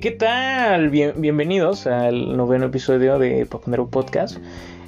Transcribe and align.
¿qué 0.00 0.10
tal? 0.10 0.90
bienvenidos 0.90 1.86
al 1.86 2.36
noveno 2.36 2.66
episodio 2.66 3.18
de 3.18 3.46
Papandero 3.46 3.88
Podcast. 3.88 4.36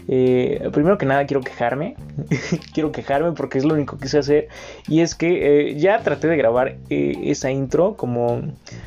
Eh, 0.06 0.68
primero 0.72 0.98
que 0.98 1.06
nada 1.06 1.24
quiero 1.26 1.40
quejarme, 1.40 1.96
quiero 2.74 2.92
quejarme 2.92 3.32
porque 3.32 3.56
es 3.58 3.64
lo 3.64 3.74
único 3.74 3.96
que 3.96 4.08
sé 4.08 4.18
hacer 4.18 4.48
y 4.86 5.00
es 5.00 5.14
que 5.14 5.70
eh, 5.70 5.74
ya 5.76 6.00
traté 6.00 6.28
de 6.28 6.36
grabar 6.36 6.76
eh, 6.90 7.16
esa 7.24 7.50
intro 7.50 7.96
como 7.96 8.42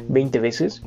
20 0.09 0.39
veces. 0.39 0.83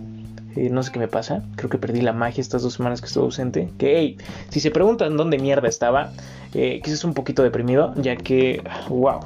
no 0.57 0.83
sé 0.85 0.93
qué 0.93 1.01
me 1.01 1.09
pasa, 1.09 1.43
creo 1.57 1.69
que 1.69 1.79
perdí 1.79 2.01
la 2.01 2.13
magia 2.13 2.41
estas 2.41 2.63
dos 2.63 2.75
semanas 2.75 3.01
que 3.01 3.09
estuve 3.09 3.25
ausente. 3.25 3.71
Que, 3.77 3.99
hey, 3.99 4.19
si 4.51 4.61
se 4.61 4.71
preguntan 4.71 5.17
dónde 5.17 5.39
mierda 5.39 5.69
estaba, 5.69 6.13
quizás 6.53 7.03
un 7.03 7.15
poquito 7.15 7.43
deprimido, 7.43 7.93
ya 7.97 8.15
que, 8.15 8.63
wow, 8.89 9.21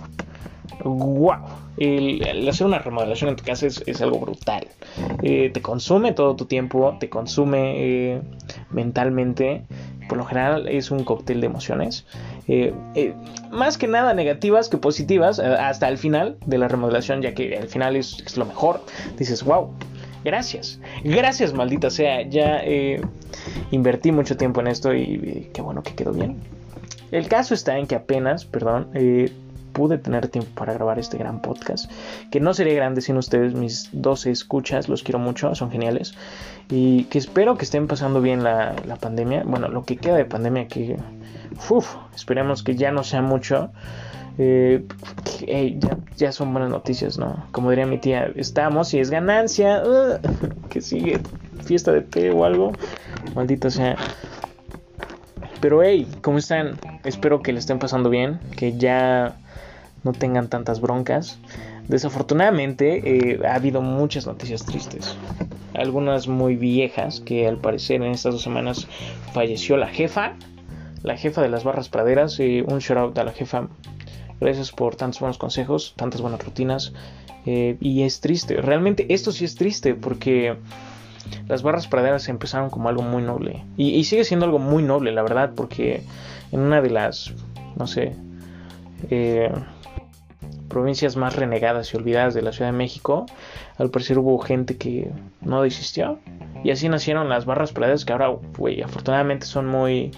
wow, 0.84 1.38
el, 1.76 2.48
hacer 2.48 2.66
una 2.66 2.78
remodelación 2.78 3.30
en 3.30 3.36
tu 3.36 3.44
casa 3.44 3.66
es, 3.66 4.00
algo 4.00 4.18
brutal. 4.18 4.66
Eh, 5.22 5.50
te 5.52 5.62
consume 5.62 6.12
todo 6.12 6.36
tu 6.36 6.46
tiempo, 6.46 6.96
te 7.00 7.08
consume 7.08 7.74
eh, 7.76 8.22
mentalmente. 8.70 9.64
Por 10.08 10.16
lo 10.16 10.24
general 10.24 10.68
es 10.68 10.90
un 10.90 11.04
cóctel 11.04 11.40
de 11.40 11.46
emociones. 11.46 12.06
Eh, 12.46 12.72
más 13.50 13.76
que 13.76 13.88
nada 13.88 14.14
negativas 14.14 14.70
que 14.70 14.78
positivas 14.78 15.38
hasta 15.38 15.88
el 15.88 15.98
final 15.98 16.38
de 16.46 16.56
la 16.56 16.66
remodelación, 16.66 17.20
ya 17.20 17.34
que 17.34 17.56
al 17.58 17.68
final 17.68 17.94
es, 17.94 18.36
lo 18.36 18.46
mejor. 18.46 18.80
Dices, 19.18 19.44
wow, 19.44 19.70
gracias. 20.24 20.80
Gracias, 21.04 21.52
maldita 21.52 21.90
sea. 21.90 22.22
Ya 22.22 22.62
invertí 23.70 24.12
mucho 24.12 24.38
tiempo 24.38 24.62
en 24.62 24.68
esto 24.68 24.94
y 24.94 25.50
qué 25.52 25.60
bueno 25.60 25.82
que 25.82 25.94
quedó 25.94 26.12
bien. 26.12 26.38
El 27.10 27.28
caso 27.28 27.52
está 27.52 27.78
en 27.78 27.86
que 27.86 27.94
apenas, 27.94 28.46
perdón, 28.46 28.88
pude 29.78 29.96
tener 29.96 30.26
tiempo 30.26 30.50
para 30.56 30.72
grabar 30.72 30.98
este 30.98 31.18
gran 31.18 31.40
podcast. 31.40 31.88
Que 32.32 32.40
no 32.40 32.52
sería 32.52 32.74
grande 32.74 33.00
sin 33.00 33.16
ustedes, 33.16 33.54
mis 33.54 33.90
12 33.92 34.32
escuchas, 34.32 34.88
los 34.88 35.04
quiero 35.04 35.20
mucho, 35.20 35.54
son 35.54 35.70
geniales. 35.70 36.14
Y 36.68 37.04
que 37.04 37.18
espero 37.18 37.56
que 37.56 37.64
estén 37.64 37.86
pasando 37.86 38.20
bien 38.20 38.42
la, 38.42 38.74
pandemia. 39.00 39.44
Bueno, 39.46 39.68
lo 39.68 39.84
que 39.84 39.96
queda 39.96 40.16
de 40.16 40.24
pandemia, 40.24 40.66
que 40.66 40.96
esperemos 42.12 42.64
que 42.64 42.74
ya 42.74 42.90
no 42.90 43.04
sea 43.04 43.22
mucho. 43.22 43.70
Eh, 44.36 44.84
ya, 46.16 46.32
son 46.32 46.52
buenas 46.52 46.70
noticias, 46.70 47.16
¿no? 47.16 47.46
Como 47.52 47.70
diría 47.70 47.86
mi 47.86 47.98
tía, 47.98 48.32
estamos 48.34 48.92
y 48.94 48.98
es 48.98 49.10
ganancia. 49.10 49.80
que 50.70 50.80
sigue 50.80 51.20
fiesta 51.64 51.92
de 51.92 52.00
té 52.00 52.32
o 52.32 52.44
algo. 52.44 52.72
Maldito 53.36 53.70
sea. 53.70 53.94
Pero 55.60 55.84
hey, 55.84 56.08
¿cómo 56.20 56.38
están? 56.38 56.80
Espero 57.04 57.42
que 57.42 57.52
le 57.52 57.60
estén 57.60 57.78
pasando 57.78 58.10
bien, 58.10 58.40
que 58.56 58.76
ya 58.76 59.36
no 60.08 60.12
tengan 60.12 60.48
tantas 60.48 60.80
broncas. 60.80 61.38
Desafortunadamente 61.86 63.02
eh, 63.04 63.40
ha 63.46 63.54
habido 63.54 63.82
muchas 63.82 64.26
noticias 64.26 64.64
tristes. 64.64 65.16
Algunas 65.74 66.28
muy 66.28 66.56
viejas 66.56 67.20
que 67.20 67.46
al 67.46 67.58
parecer 67.58 68.02
en 68.02 68.12
estas 68.12 68.32
dos 68.32 68.42
semanas 68.42 68.88
falleció 69.34 69.76
la 69.76 69.88
jefa. 69.88 70.34
La 71.02 71.16
jefa 71.16 71.42
de 71.42 71.50
las 71.50 71.62
barras 71.62 71.90
praderas. 71.90 72.40
Eh, 72.40 72.64
un 72.66 72.78
shout 72.78 72.98
out 72.98 73.18
a 73.18 73.24
la 73.24 73.32
jefa. 73.32 73.68
Gracias 74.40 74.72
por 74.72 74.96
tantos 74.96 75.20
buenos 75.20 75.36
consejos, 75.36 75.92
tantas 75.96 76.22
buenas 76.22 76.42
rutinas. 76.42 76.94
Eh, 77.44 77.76
y 77.80 78.02
es 78.02 78.20
triste. 78.20 78.56
Realmente 78.62 79.12
esto 79.12 79.30
sí 79.30 79.44
es 79.44 79.56
triste 79.56 79.94
porque 79.94 80.56
las 81.48 81.62
barras 81.62 81.86
praderas 81.86 82.30
empezaron 82.30 82.70
como 82.70 82.88
algo 82.88 83.02
muy 83.02 83.22
noble. 83.22 83.62
Y, 83.76 83.90
y 83.90 84.04
sigue 84.04 84.24
siendo 84.24 84.46
algo 84.46 84.58
muy 84.58 84.82
noble, 84.82 85.12
la 85.12 85.22
verdad. 85.22 85.52
Porque 85.54 86.02
en 86.50 86.60
una 86.60 86.80
de 86.80 86.90
las, 86.90 87.34
no 87.76 87.86
sé, 87.86 88.14
eh, 89.10 89.50
provincias 90.68 91.16
más 91.16 91.36
renegadas 91.36 91.92
y 91.92 91.96
olvidadas 91.96 92.34
de 92.34 92.42
la 92.42 92.52
Ciudad 92.52 92.70
de 92.70 92.76
México, 92.76 93.26
al 93.78 93.90
parecer 93.90 94.18
hubo 94.18 94.38
gente 94.38 94.76
que 94.76 95.10
no 95.40 95.62
desistió. 95.62 96.18
Y 96.64 96.70
así 96.70 96.88
nacieron 96.88 97.28
las 97.28 97.44
barras 97.44 97.72
praderas 97.72 98.04
que 98.04 98.12
ahora, 98.12 98.34
güey, 98.56 98.82
afortunadamente 98.82 99.46
son 99.46 99.66
muy, 99.66 100.10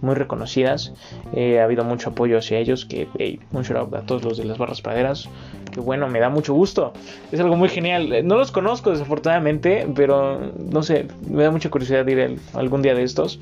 muy 0.00 0.14
reconocidas. 0.14 0.92
Eh, 1.34 1.60
ha 1.60 1.64
habido 1.64 1.84
mucho 1.84 2.10
apoyo 2.10 2.38
hacia 2.38 2.58
ellos. 2.58 2.84
Que, 2.84 3.08
hey, 3.18 3.40
shout 3.52 3.94
a 3.94 4.02
todos 4.02 4.24
los 4.24 4.38
de 4.38 4.44
las 4.44 4.58
barras 4.58 4.80
praderas. 4.80 5.28
Que 5.72 5.80
bueno, 5.80 6.08
me 6.08 6.20
da 6.20 6.28
mucho 6.28 6.54
gusto. 6.54 6.92
Es 7.32 7.40
algo 7.40 7.56
muy 7.56 7.68
genial. 7.68 8.26
No 8.26 8.36
los 8.36 8.52
conozco 8.52 8.90
desafortunadamente, 8.90 9.86
pero 9.94 10.52
no 10.56 10.82
sé, 10.82 11.08
me 11.28 11.42
da 11.42 11.50
mucha 11.50 11.70
curiosidad 11.70 12.06
ir 12.06 12.38
algún 12.54 12.82
día 12.82 12.94
de 12.94 13.02
estos. 13.02 13.38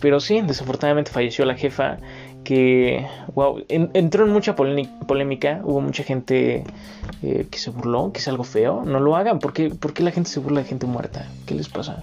Pero 0.00 0.18
sí, 0.18 0.40
desafortunadamente 0.40 1.12
falleció 1.12 1.44
la 1.44 1.54
jefa 1.54 1.98
que 2.44 3.06
wow, 3.34 3.64
entró 3.68 4.26
en 4.26 4.32
mucha 4.32 4.54
polémica, 4.56 5.60
hubo 5.64 5.80
mucha 5.80 6.02
gente 6.02 6.64
eh, 7.22 7.46
que 7.50 7.58
se 7.58 7.70
burló, 7.70 8.12
que 8.12 8.20
es 8.20 8.28
algo 8.28 8.44
feo, 8.44 8.82
no 8.84 9.00
lo 9.00 9.16
hagan, 9.16 9.38
¿por 9.38 9.52
qué, 9.52 9.70
la 9.98 10.10
gente 10.10 10.30
se 10.30 10.40
burla 10.40 10.62
de 10.62 10.66
gente 10.66 10.86
muerta? 10.86 11.26
¿Qué 11.46 11.54
les 11.54 11.68
pasa? 11.68 12.02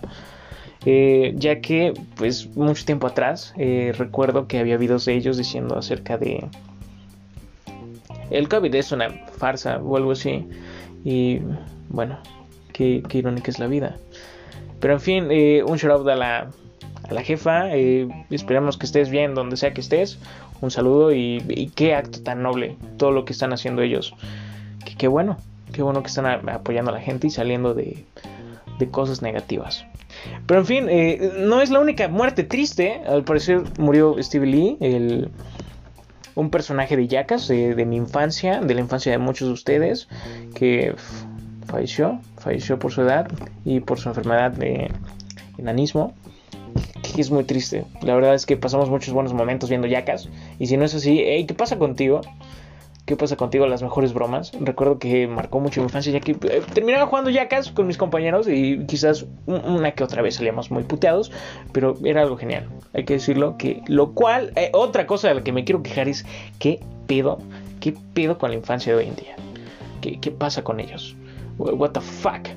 Eh, 0.85 1.33
ya 1.35 1.59
que 1.59 1.93
pues 2.15 2.55
mucho 2.55 2.85
tiempo 2.85 3.07
atrás 3.07 3.53
eh, 3.57 3.93
recuerdo 3.97 4.47
que 4.47 4.59
había 4.59 4.77
videos 4.77 5.03
de 5.03 5.13
ellos 5.13 5.37
diciendo 5.37 5.77
acerca 5.77 6.17
de 6.17 6.47
el 8.29 8.47
COVID 8.47 8.73
es 8.73 8.93
una 8.93 9.09
farsa 9.37 9.79
o 9.79 9.97
algo 9.97 10.13
así 10.13 10.47
y 11.03 11.41
bueno, 11.89 12.17
qué, 12.71 13.03
irónica 13.11 13.51
es 13.51 13.59
la 13.59 13.67
vida. 13.67 13.97
Pero 14.79 14.93
en 14.93 15.01
fin, 15.01 15.23
un 15.25 15.77
shout 15.77 15.91
out 15.91 16.07
a 16.07 16.15
la 16.15 16.51
a 17.07 17.13
la 17.13 17.21
jefa. 17.21 17.75
Eh, 17.75 18.07
esperemos 18.29 18.77
que 18.77 18.85
estés 18.85 19.09
bien 19.09 19.35
donde 19.35 19.57
sea 19.57 19.73
que 19.73 19.81
estés. 19.81 20.19
Un 20.61 20.71
saludo 20.71 21.13
y, 21.13 21.71
qué 21.75 21.95
acto 21.95 22.21
tan 22.21 22.43
noble 22.43 22.75
todo 22.97 23.11
lo 23.11 23.25
que 23.25 23.33
están 23.33 23.53
haciendo 23.53 23.81
ellos. 23.81 24.13
Qué 24.97 25.07
bueno, 25.07 25.37
qué 25.71 25.81
bueno 25.81 26.01
que 26.01 26.07
están 26.07 26.25
apoyando 26.49 26.91
a 26.91 26.93
la 26.93 27.01
gente 27.01 27.27
y 27.27 27.29
saliendo 27.29 27.73
de, 27.73 28.03
cosas 28.91 29.21
negativas. 29.21 29.85
Pero 30.45 30.61
en 30.61 30.65
fin, 30.65 30.87
eh, 30.89 31.33
no 31.37 31.61
es 31.61 31.69
la 31.69 31.79
única 31.79 32.07
muerte 32.07 32.43
triste. 32.43 33.01
Al 33.07 33.23
parecer 33.23 33.63
murió 33.77 34.15
Steve 34.21 34.45
Lee, 34.45 34.77
el, 34.81 35.29
un 36.35 36.49
personaje 36.49 36.95
de 36.95 37.07
Yacas 37.07 37.47
de, 37.47 37.85
mi 37.85 37.97
infancia, 37.97 38.61
de 38.61 38.73
la 38.73 38.81
infancia 38.81 39.11
de 39.11 39.17
muchos 39.17 39.47
de 39.47 39.53
ustedes, 39.53 40.07
que 40.55 40.95
falleció, 41.67 42.19
falleció 42.37 42.79
por 42.79 42.91
su 42.91 43.01
edad 43.01 43.29
y 43.65 43.81
por 43.81 43.99
su 43.99 44.09
enfermedad 44.09 44.51
de 44.51 44.91
enanismo 45.57 46.13
es 47.21 47.31
muy 47.31 47.43
triste. 47.43 47.85
La 48.01 48.15
verdad 48.15 48.35
es 48.35 48.45
que 48.45 48.57
pasamos 48.57 48.89
muchos 48.89 49.13
buenos 49.13 49.33
momentos 49.33 49.69
viendo 49.69 49.87
Yacas. 49.87 50.29
Y 50.59 50.67
si 50.67 50.77
no 50.77 50.85
es 50.85 50.95
así, 50.95 51.23
¿qué 51.47 51.53
pasa 51.53 51.77
contigo? 51.77 52.21
¿Qué 53.09 53.15
pasa 53.15 53.35
contigo? 53.35 53.65
Las 53.65 53.81
mejores 53.81 54.13
bromas. 54.13 54.51
Recuerdo 54.59 54.99
que 54.99 55.27
marcó 55.27 55.59
mucho 55.59 55.81
mi 55.81 55.85
infancia 55.85 56.11
ya 56.11 56.19
que 56.19 56.33
eh, 56.33 56.61
terminaba 56.75 57.07
jugando 57.07 57.31
Yacas 57.31 57.71
con 57.71 57.87
mis 57.87 57.97
compañeros 57.97 58.47
y 58.47 58.85
quizás 58.85 59.25
una 59.47 59.93
que 59.93 60.03
otra 60.03 60.21
vez 60.21 60.35
salíamos 60.35 60.69
muy 60.69 60.83
puteados, 60.83 61.31
pero 61.71 61.97
era 62.03 62.21
algo 62.21 62.37
genial. 62.37 62.69
Hay 62.93 63.05
que 63.05 63.13
decirlo 63.13 63.57
que 63.57 63.81
lo 63.87 64.11
cual, 64.13 64.53
eh, 64.55 64.69
otra 64.73 65.07
cosa 65.07 65.27
de 65.29 65.33
la 65.33 65.43
que 65.43 65.51
me 65.51 65.63
quiero 65.63 65.81
quejar 65.81 66.07
es 66.07 66.23
qué 66.59 66.79
pedo, 67.07 67.39
qué 67.79 67.95
pedo 68.13 68.37
con 68.37 68.51
la 68.51 68.57
infancia 68.57 68.93
de 68.93 68.99
hoy 68.99 69.07
en 69.07 69.15
día. 69.15 69.35
¿Qué, 70.01 70.19
qué 70.19 70.29
pasa 70.29 70.63
con 70.63 70.79
ellos? 70.79 71.15
What 71.57 71.93
the 71.93 72.01
fuck? 72.01 72.47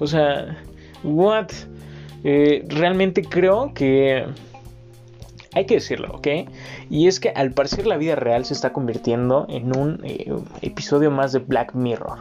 O 0.00 0.06
sea, 0.06 0.56
what? 1.04 1.50
Eh, 2.24 2.64
realmente 2.68 3.22
creo 3.22 3.72
que 3.74 4.26
hay 5.54 5.66
que 5.66 5.74
decirlo, 5.74 6.14
¿ok? 6.14 6.28
Y 6.90 7.06
es 7.06 7.20
que 7.20 7.30
al 7.30 7.52
parecer 7.52 7.86
la 7.86 7.96
vida 7.96 8.16
real 8.16 8.44
se 8.44 8.54
está 8.54 8.72
convirtiendo 8.72 9.46
en 9.48 9.76
un 9.76 10.00
eh, 10.04 10.30
episodio 10.62 11.10
más 11.10 11.32
de 11.32 11.40
Black 11.40 11.74
Mirror. 11.74 12.18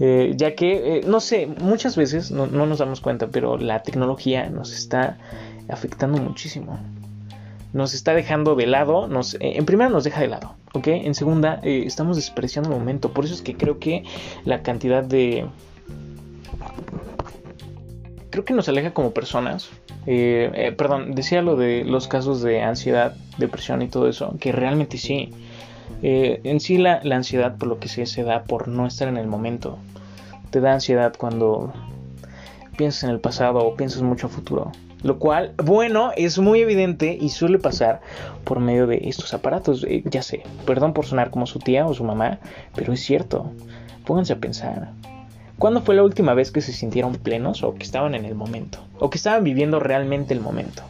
Eh, 0.00 0.32
ya 0.36 0.54
que, 0.54 1.02
no 1.06 1.20
sé, 1.20 1.46
muchas 1.46 1.96
veces 1.96 2.30
no, 2.30 2.46
nos 2.46 2.78
damos 2.78 3.00
cuenta, 3.00 3.28
pero 3.28 3.58
la 3.58 3.82
tecnología 3.82 4.48
nos 4.50 4.72
está 4.72 5.18
afectando 5.68 6.20
muchísimo. 6.20 6.78
Nos 7.72 7.94
está 7.94 8.12
dejando 8.12 8.54
de 8.54 8.66
lado, 8.66 9.06
nos, 9.06 9.36
en 9.40 9.64
primera 9.64 9.88
nos 9.88 10.04
deja 10.04 10.20
de 10.20 10.28
lado, 10.28 10.56
¿ok? 10.74 10.88
En 10.88 11.14
segunda, 11.14 11.60
estamos 11.62 12.16
despreciando 12.16 12.70
el 12.70 12.78
momento. 12.78 13.12
Por 13.12 13.24
eso 13.24 13.32
es 13.32 13.42
que 13.42 13.56
creo 13.56 13.78
que 13.78 14.04
la 14.44 14.62
cantidad 14.62 15.02
de 15.02 15.46
creo 18.32 18.44
que 18.44 18.54
nos 18.54 18.68
aleja 18.68 18.92
como 18.92 19.12
personas. 19.12 19.68
Eh, 20.06 20.50
eh, 20.54 20.72
perdón, 20.72 21.14
decía 21.14 21.42
lo 21.42 21.54
de 21.54 21.84
los 21.84 22.08
casos 22.08 22.42
de 22.42 22.62
ansiedad, 22.62 23.14
depresión 23.38 23.82
y 23.82 23.88
todo 23.88 24.08
eso, 24.08 24.34
que 24.40 24.50
realmente 24.50 24.98
sí. 24.98 25.30
Eh, 26.02 26.40
en 26.42 26.58
sí 26.58 26.78
la, 26.78 27.00
ansiedad 27.12 27.56
por 27.56 27.68
lo 27.68 27.78
que 27.78 27.88
se, 27.88 28.06
se 28.06 28.24
da 28.24 28.42
por 28.42 28.66
no 28.66 28.86
estar 28.86 29.06
en 29.06 29.18
el 29.18 29.28
momento. 29.28 29.78
Te 30.50 30.60
da 30.60 30.72
ansiedad 30.72 31.14
cuando 31.16 31.72
piensas 32.76 33.04
en 33.04 33.10
el 33.10 33.20
pasado 33.20 33.60
o 33.60 33.76
piensas 33.76 34.02
mucho 34.02 34.26
a 34.26 34.30
futuro. 34.30 34.72
Lo 35.02 35.18
cual, 35.18 35.52
bueno, 35.62 36.12
es 36.16 36.38
muy 36.38 36.60
evidente 36.60 37.16
y 37.20 37.28
suele 37.28 37.58
pasar 37.58 38.00
por 38.44 38.60
medio 38.60 38.86
de 38.86 39.02
estos 39.04 39.34
aparatos. 39.34 39.86
ya 40.04 40.22
sé, 40.22 40.42
perdón 40.64 40.94
por 40.94 41.04
sonar 41.04 41.30
como 41.30 41.46
su 41.46 41.58
tía 41.58 41.86
o 41.86 41.92
su 41.92 42.02
mamá, 42.02 42.38
pero 42.74 42.92
es 42.92 43.00
cierto. 43.00 43.52
Pónganse 44.06 44.32
a 44.32 44.38
pensar. 44.38 44.92
¿Cuándo 45.58 45.82
fue 45.82 45.94
la 45.94 46.02
última 46.02 46.34
vez 46.34 46.50
que 46.50 46.60
se 46.60 46.72
sintieron 46.72 47.14
plenos 47.14 47.62
o 47.62 47.74
que 47.74 47.84
estaban 47.84 48.14
en 48.14 48.24
el 48.24 48.34
momento? 48.34 48.78
O 48.98 49.10
que 49.10 49.18
estaban 49.18 49.44
viviendo 49.44 49.78
realmente 49.80 50.34
el 50.34 50.40
momento. 50.40 50.82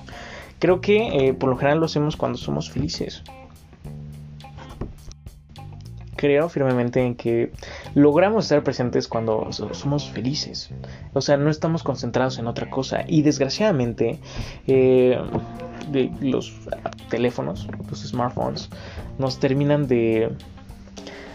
Creo 0.58 0.80
que 0.80 1.28
eh, 1.28 1.34
por 1.34 1.50
lo 1.50 1.56
general 1.56 1.80
lo 1.80 1.86
hacemos 1.86 2.16
cuando 2.16 2.38
somos 2.38 2.70
felices. 2.70 3.22
Creo 6.14 6.48
firmemente 6.48 7.04
en 7.04 7.16
que 7.16 7.50
logramos 7.96 8.44
estar 8.44 8.62
presentes 8.62 9.08
cuando 9.08 9.48
somos 9.50 10.08
felices. 10.08 10.70
O 11.14 11.20
sea, 11.20 11.36
no 11.36 11.50
estamos 11.50 11.82
concentrados 11.82 12.38
en 12.38 12.46
otra 12.46 12.70
cosa. 12.70 13.04
Y 13.08 13.22
desgraciadamente, 13.22 14.20
eh, 14.68 15.20
los 16.20 16.54
teléfonos, 17.10 17.66
los 17.90 18.02
smartphones, 18.06 18.70
nos 19.18 19.40
terminan 19.40 19.88
de, 19.88 20.30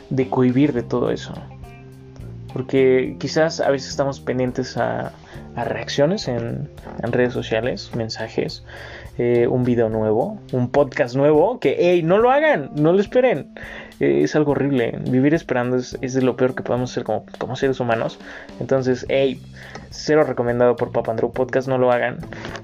de 0.10 0.30
cohibir 0.30 0.72
de 0.72 0.84
todo 0.84 1.12
eso. 1.12 1.34
Porque 2.58 3.18
quizás 3.20 3.60
a 3.60 3.70
veces 3.70 3.92
estamos 3.92 4.20
pendientes 4.20 4.78
a, 4.78 5.12
reacciones 5.56 6.28
en, 6.28 6.68
redes 7.04 7.32
sociales, 7.32 7.92
mensajes, 7.96 8.64
eh, 9.20 9.46
un 9.46 9.64
video 9.64 9.90
nuevo, 9.90 10.40
un 10.52 10.72
podcast 10.72 11.16
nuevo, 11.16 11.60
que, 11.60 11.76
hey, 11.78 12.02
no 12.02 12.18
lo 12.18 12.32
hagan, 12.32 12.72
no 12.74 12.94
lo 12.94 13.00
esperen. 13.00 13.54
Eh, 14.00 14.22
es 14.24 14.36
algo 14.36 14.54
horrible. 14.54 14.98
Vivir 15.08 15.36
esperando 15.36 15.78
es, 15.78 16.00
de 16.02 16.22
lo 16.24 16.36
peor 16.36 16.56
que 16.56 16.64
podemos 16.64 16.90
hacer 16.90 17.04
como, 17.04 17.28
como 17.38 17.56
seres 17.56 17.80
humanos. 17.80 18.18
Entonces, 18.60 19.06
hey, 19.08 19.40
cero 19.92 20.24
recomendado 20.24 20.76
por 20.78 20.92
Papandrew 20.92 21.32
Podcast, 21.32 21.68
no 21.68 21.78
lo 21.78 21.92
hagan. 21.92 22.18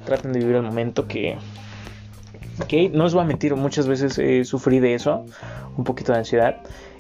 Traten 0.06 0.34
de 0.34 0.40
vivir 0.40 0.56
el 0.56 0.64
momento 0.64 1.08
que, 1.08 1.38
que 2.68 2.90
no 2.90 3.06
os 3.06 3.14
voy 3.14 3.24
a 3.24 3.28
mentir, 3.28 3.56
muchas 3.56 3.88
veces 3.88 4.48
sufrí 4.48 4.80
de 4.80 4.96
eso, 4.96 5.26
un 5.78 5.84
poquito 5.84 6.12
de 6.12 6.20
ansiedad. 6.20 6.58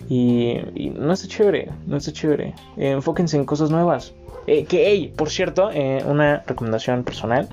Y, 0.10 0.60
no 0.96 1.14
está 1.14 1.28
chévere, 1.28 1.70
no 1.86 1.98
está 1.98 2.12
chévere. 2.12 2.54
enfóquense 2.78 3.38
en 3.38 3.46
cosas 3.46 3.70
nuevas. 3.70 4.14
Eh, 4.48 4.66
que, 4.66 4.88
hey, 4.88 5.14
por 5.16 5.30
cierto, 5.30 5.72
eh, 5.72 6.04
una 6.06 6.44
recomendación 6.46 7.04
personal 7.04 7.48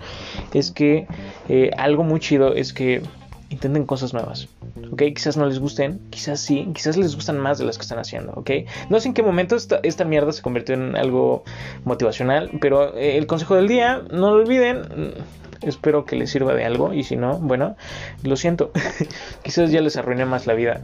es 0.53 0.71
que 0.71 1.07
eh, 1.49 1.71
algo 1.77 2.03
muy 2.03 2.21
chido 2.21 2.55
es 2.55 2.73
que 2.73 3.03
intenten 3.49 3.85
cosas 3.85 4.13
nuevas. 4.13 4.49
¿ok? 4.93 5.03
Quizás 5.15 5.37
no 5.37 5.47
les 5.47 5.59
gusten, 5.59 6.01
quizás 6.11 6.41
sí, 6.41 6.69
quizás 6.75 6.97
les 6.97 7.15
gustan 7.15 7.39
más 7.39 7.59
de 7.59 7.65
las 7.65 7.79
que 7.79 7.83
están 7.83 7.99
haciendo, 7.99 8.33
¿ok? 8.33 8.51
No 8.91 9.01
sé 9.01 9.09
en 9.09 9.15
qué 9.15 9.23
momento 9.23 9.57
esta, 9.57 9.81
esta 9.83 10.05
mierda 10.05 10.33
se 10.33 10.43
convirtió 10.43 10.75
en 10.75 10.97
algo 10.97 11.43
motivacional, 11.85 12.51
pero 12.61 12.95
el 12.95 13.27
consejo 13.27 13.57
del 13.57 13.67
día, 13.67 14.03
no 14.13 14.31
lo 14.31 14.43
olviden, 14.43 15.15
espero 15.63 16.05
que 16.05 16.17
les 16.17 16.31
sirva 16.31 16.55
de 16.55 16.65
algo 16.65 16.93
y 16.93 17.05
si 17.05 17.17
no, 17.17 17.39
bueno, 17.39 17.77
lo 18.23 18.37
siento, 18.37 18.71
quizás 19.43 19.71
ya 19.71 19.81
les 19.81 19.97
arruiné 19.97 20.25
más 20.25 20.47
la 20.47 20.55
vida. 20.55 20.81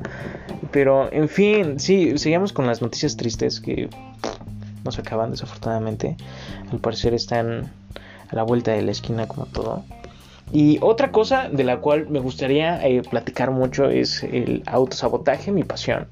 Pero, 0.70 1.12
en 1.12 1.28
fin, 1.28 1.81
sí, 1.81 2.19
seguimos 2.19 2.52
con 2.52 2.67
las 2.67 2.82
noticias 2.82 3.17
tristes 3.17 3.61
que 3.61 3.88
no 4.84 4.93
se 4.93 5.00
acaban 5.00 5.31
desafortunadamente. 5.31 6.17
Al 6.70 6.78
parecer 6.78 7.14
están 7.14 7.73
a 8.28 8.34
la 8.34 8.43
vuelta 8.43 8.73
de 8.73 8.82
la 8.82 8.93
esquina 8.93 9.26
como 9.26 9.46
todo. 9.46 9.84
Y 10.52 10.79
otra 10.81 11.11
cosa 11.11 11.49
de 11.49 11.64
la 11.64 11.79
cual 11.79 12.08
me 12.08 12.20
gustaría 12.20 12.87
eh, 12.87 13.02
platicar 13.02 13.50
mucho 13.50 13.90
es 13.90 14.22
el 14.22 14.62
autosabotaje, 14.67 15.50
mi 15.50 15.64
pasión. 15.64 16.06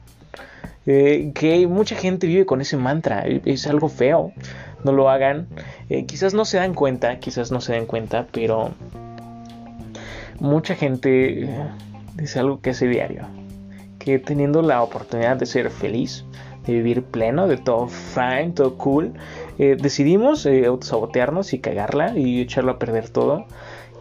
Eh, 0.86 1.32
que 1.34 1.66
mucha 1.66 1.96
gente 1.96 2.26
vive 2.26 2.44
con 2.44 2.60
ese 2.60 2.76
mantra, 2.76 3.24
es 3.26 3.66
algo 3.66 3.88
feo 3.88 4.32
no 4.84 4.92
lo 4.92 5.10
hagan. 5.10 5.48
Eh, 5.88 6.06
quizás 6.06 6.34
no 6.34 6.44
se 6.44 6.58
dan 6.58 6.74
cuenta, 6.74 7.18
quizás 7.18 7.50
no 7.50 7.60
se 7.60 7.72
den 7.72 7.86
cuenta, 7.86 8.28
pero 8.30 8.70
mucha 10.38 10.76
gente 10.76 11.44
eh, 11.44 11.48
dice 12.14 12.38
algo 12.38 12.60
que 12.60 12.70
hace 12.70 12.86
diario. 12.86 13.26
Que 13.98 14.18
teniendo 14.18 14.62
la 14.62 14.82
oportunidad 14.82 15.36
de 15.36 15.46
ser 15.46 15.70
feliz, 15.70 16.24
de 16.66 16.74
vivir 16.74 17.02
pleno, 17.02 17.48
de 17.48 17.56
todo 17.56 17.88
fine, 17.88 18.52
todo 18.54 18.76
cool, 18.76 19.14
eh, 19.58 19.76
decidimos 19.80 20.46
autosabotearnos 20.46 21.52
y 21.54 21.58
cagarla 21.58 22.16
y 22.16 22.40
echarlo 22.40 22.72
a 22.72 22.78
perder 22.78 23.08
todo, 23.08 23.46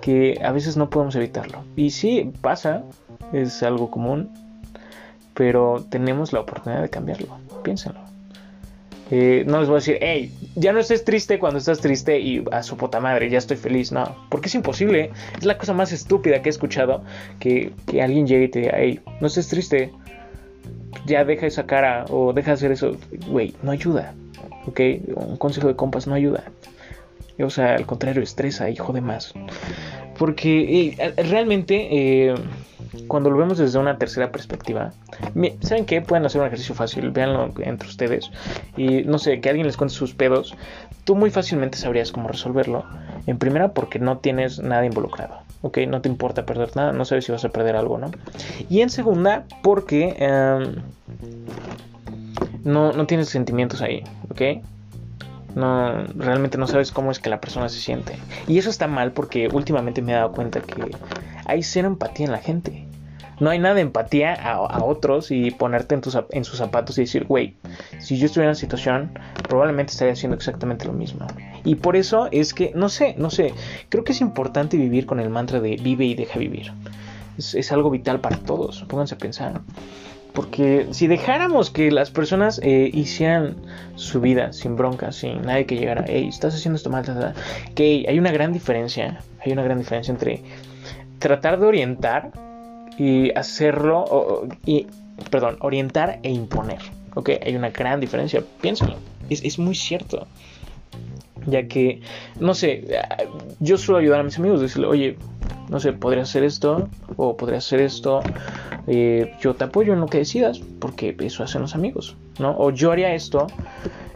que 0.02 0.40
a 0.44 0.52
veces 0.52 0.76
no 0.76 0.90
podemos 0.90 1.16
evitarlo. 1.16 1.64
Y 1.78 1.92
sí, 1.92 2.34
pasa, 2.42 2.84
es 3.32 3.64
algo 3.64 3.90
común, 3.90 4.30
pero 5.34 5.86
tenemos 5.90 6.34
la 6.34 6.42
oportunidad 6.42 6.82
de 6.82 6.90
cambiarlo. 6.90 7.28
Piénsenlo. 7.64 8.00
Eh, 9.12 9.44
no 9.46 9.60
les 9.60 9.68
voy 9.68 9.76
a 9.76 9.80
decir, 9.80 9.98
hey, 10.02 10.34
ya 10.56 10.74
no 10.74 10.80
estés 10.80 11.04
triste 11.04 11.38
cuando 11.38 11.60
estás 11.60 11.80
triste 11.80 12.20
y 12.20 12.44
a 12.52 12.64
su 12.64 12.78
puta 12.78 13.00
madre, 13.00 13.30
ya 13.30 13.38
estoy 13.38 13.58
feliz. 13.58 13.92
No, 13.92 14.16
porque 14.30 14.48
es 14.48 14.56
imposible. 14.56 15.12
Es 15.38 15.46
la 15.46 15.58
cosa 15.58 15.74
más 15.74 15.92
estúpida 15.92 16.42
que 16.42 16.50
he 16.50 16.52
escuchado 16.52 17.04
que, 17.40 17.74
alguien 18.02 18.26
llegue 18.26 18.46
y 18.46 18.50
te 18.50 18.60
diga, 18.60 18.74
hey, 18.76 19.02
no 19.20 19.28
estés 19.28 19.50
triste, 19.50 19.92
ya 21.06 21.26
deja 21.26 21.46
esa 21.46 21.66
cara 21.66 22.06
o 22.10 22.34
deja 22.34 22.52
de 22.52 22.54
hacer 22.54 22.72
eso. 22.72 22.98
Güey, 23.28 23.54
no 23.62 23.72
ayuda. 23.72 24.14
¿Ok? 24.66 24.80
Un 25.16 25.38
consejo 25.38 25.68
de 25.68 25.76
compas 25.76 26.08
no 26.08 26.16
ayuda. 26.16 26.46
O 27.40 27.50
sea, 27.50 27.76
al 27.76 27.86
contrario, 27.86 28.24
estresa, 28.24 28.70
hijo 28.70 28.94
de 28.94 29.02
más. 29.02 29.34
Porque 30.18 31.14
realmente, 31.18 31.88
eh, 31.92 32.36
cuando 33.08 33.30
lo 33.30 33.38
vemos 33.38 33.58
desde 33.58 33.80
una 33.80 33.98
tercera 33.98 34.32
perspectiva, 34.32 34.92
¿saben 35.62 35.86
qué? 35.86 36.02
Pueden 36.02 36.26
hacer 36.26 36.42
un 36.42 36.48
ejercicio 36.48 36.76
fácil, 36.76 37.12
véanlo 37.12 37.54
entre 37.60 37.88
ustedes. 37.88 38.32
Y 38.78 39.04
no 39.04 39.18
sé, 39.18 39.42
que 39.42 39.50
alguien 39.50 39.68
les 39.68 39.78
cuente 39.78 39.96
sus 39.96 40.14
pedos. 40.14 40.56
Tú 41.04 41.16
muy 41.16 41.30
fácilmente 41.30 41.78
sabrías 41.78 42.12
cómo 42.12 42.28
resolverlo. 42.28 42.86
En 43.28 43.38
primera, 43.38 43.74
porque 43.74 44.00
no 44.00 44.18
tienes 44.18 44.60
nada 44.60 44.86
involucrado. 44.86 45.44
¿ok? 45.64 45.80
No 45.88 46.02
te 46.02 46.10
importa 46.10 46.46
perder 46.46 46.76
nada, 46.76 46.92
no 46.92 47.06
sabes 47.06 47.26
si 47.26 47.32
vas 47.32 47.44
a 47.44 47.50
perder 47.50 47.76
algo, 47.76 47.98
¿no? 47.98 48.12
Y 48.70 48.82
en 48.82 48.90
segunda, 48.90 49.46
porque 49.64 50.16
em, 50.20 50.76
no, 52.64 52.92
no 52.92 53.08
tienes 53.08 53.30
sentimientos 53.30 53.82
ahí, 53.82 54.04
¿ok? 54.30 54.64
No 55.56 56.06
realmente 56.16 56.58
no 56.58 56.68
sabes 56.68 56.92
cómo 56.92 57.12
es 57.12 57.20
que 57.20 57.30
la 57.30 57.40
persona 57.40 57.70
se 57.70 57.80
siente 57.80 58.18
y 58.48 58.58
eso 58.58 58.70
está 58.70 58.88
mal 58.88 59.12
porque 59.12 59.48
últimamente 59.48 60.02
me 60.02 60.14
he 60.14 60.16
dado 60.16 60.32
cuenta 60.32 60.62
que 60.62 60.92
hay 61.46 61.64
cero 61.64 61.88
empatía 61.88 62.26
en 62.26 62.32
la 62.32 62.40
gente 62.40 62.88
no 63.40 63.50
hay 63.50 63.60
nada 63.60 63.76
de 63.76 63.82
empatía 63.82 64.34
a, 64.34 64.84
otros 64.84 65.32
y 65.32 65.52
ponerte 65.52 65.96
en, 65.96 66.02
tus, 66.02 66.18
en 66.30 66.46
sus 66.46 66.58
zapatos 66.58 66.98
y 66.98 67.02
decir, 67.02 67.26
güey, 67.26 67.56
si 68.00 68.18
yo 68.18 68.28
estuviera 68.28 68.46
en 68.46 68.50
una 68.50 68.56
situación, 68.56 69.12
probablemente 69.48 69.92
estaría 69.92 70.14
haciendo 70.14 70.36
exactamente 70.36 70.86
lo 70.86 70.94
mismo. 70.94 71.28
Y 71.64 71.76
por 71.76 71.96
eso 71.96 72.28
es 72.32 72.54
que, 72.54 72.72
no 72.76 72.90
sé, 72.90 73.16
no 73.18 73.30
sé, 73.30 73.54
creo 73.90 74.04
que 74.04 74.12
es 74.12 74.22
importante 74.22 74.78
vivir 74.78 75.06
con 75.06 75.20
el 75.20 75.30
mantra 75.30 75.60
de 75.60 75.78
vive 75.78 76.06
y 76.06 76.16
deja 76.16 76.40
vivir. 76.40 76.72
Es 77.38 77.72
algo 77.72 77.90
vital 77.90 78.20
para 78.20 78.38
todos, 78.38 78.84
pónganse 78.88 79.16
a 79.16 79.18
pensar. 79.18 79.62
Porque 80.34 80.88
si 80.92 81.08
dejáramos 81.08 81.70
que 81.70 81.92
las 81.92 82.10
personas 82.10 82.60
eh, 82.64 82.90
hicieran 82.92 83.56
su 83.96 84.20
vida 84.20 84.52
sin 84.52 84.76
bronca, 84.76 85.12
sin 85.12 85.44
nadie 85.44 85.66
que 85.66 85.76
llegara, 85.76 86.06
hey, 86.08 86.28
estás 86.28 86.56
haciendo 86.56 86.78
esto 86.78 86.90
mal, 86.90 87.06
que 87.76 88.06
hay 88.08 88.18
una 88.18 88.32
gran 88.32 88.52
diferencia, 88.52 89.22
hay 89.46 89.52
una 89.52 89.64
gran 89.64 89.78
diferencia 89.78 90.12
entre 90.12 90.42
tratar 91.20 91.60
de 91.60 91.68
orientar 91.68 92.32
y 92.98 93.32
hacerlo, 93.38 94.48
y, 94.66 94.88
perdón, 95.30 95.58
orientar 95.60 96.20
e 96.24 96.32
imponer. 96.32 96.80
Ok, 97.14 97.30
hay 97.46 97.56
una 97.56 97.70
gran 97.70 98.00
diferencia, 98.00 98.44
piénsalo, 98.60 98.96
es, 99.30 99.44
es 99.44 99.60
muy 99.60 99.76
cierto. 99.76 100.28
Ya 101.46 101.68
que, 101.68 102.02
no 102.40 102.54
sé, 102.54 102.86
yo 103.60 103.78
suelo 103.78 104.00
ayudar 104.00 104.22
a 104.22 104.24
mis 104.24 104.40
amigos, 104.40 104.62
decirle, 104.62 104.88
oye, 104.88 105.18
no 105.70 105.80
sé, 105.80 105.94
podría 105.94 106.24
hacer 106.24 106.44
esto 106.44 106.90
o 107.16 107.38
podría 107.38 107.60
hacer 107.60 107.82
esto. 107.82 108.22
Eh, 108.88 109.34
yo 109.40 109.56
te 109.56 109.64
apoyo 109.64 109.94
en 109.94 110.02
lo 110.02 110.08
que 110.08 110.20
decidas 110.20 110.60
porque 110.80 111.16
eso 111.20 111.44
hacen 111.44 111.62
los 111.62 111.76
amigos, 111.76 112.16
¿no? 112.40 112.56
O 112.58 112.72
yo 112.72 112.92
haría 112.92 113.14
esto 113.14 113.48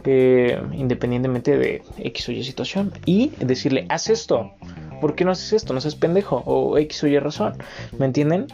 eh, 0.04 0.60
independientemente 0.72 1.58
de 1.58 1.82
X 1.98 2.28
o 2.28 2.32
Y 2.32 2.44
situación 2.44 2.92
y 3.04 3.32
decirle, 3.40 3.86
haz 3.88 4.08
esto. 4.08 4.52
¿Por 5.00 5.14
qué 5.14 5.24
no 5.24 5.30
haces 5.30 5.52
esto? 5.52 5.74
No 5.74 5.80
seas 5.80 5.94
pendejo 5.94 6.42
o 6.46 6.76
X 6.78 7.04
o 7.04 7.06
Y 7.06 7.18
razón. 7.18 7.54
¿Me 7.98 8.06
entienden? 8.06 8.46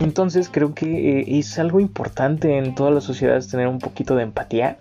Entonces 0.00 0.48
creo 0.50 0.74
que 0.74 1.20
eh, 1.20 1.38
es 1.38 1.58
algo 1.58 1.80
importante 1.80 2.56
en 2.56 2.74
todas 2.74 2.92
las 2.92 3.04
sociedades 3.04 3.48
tener 3.48 3.68
un 3.68 3.78
poquito 3.78 4.16
de 4.16 4.24
empatía, 4.24 4.78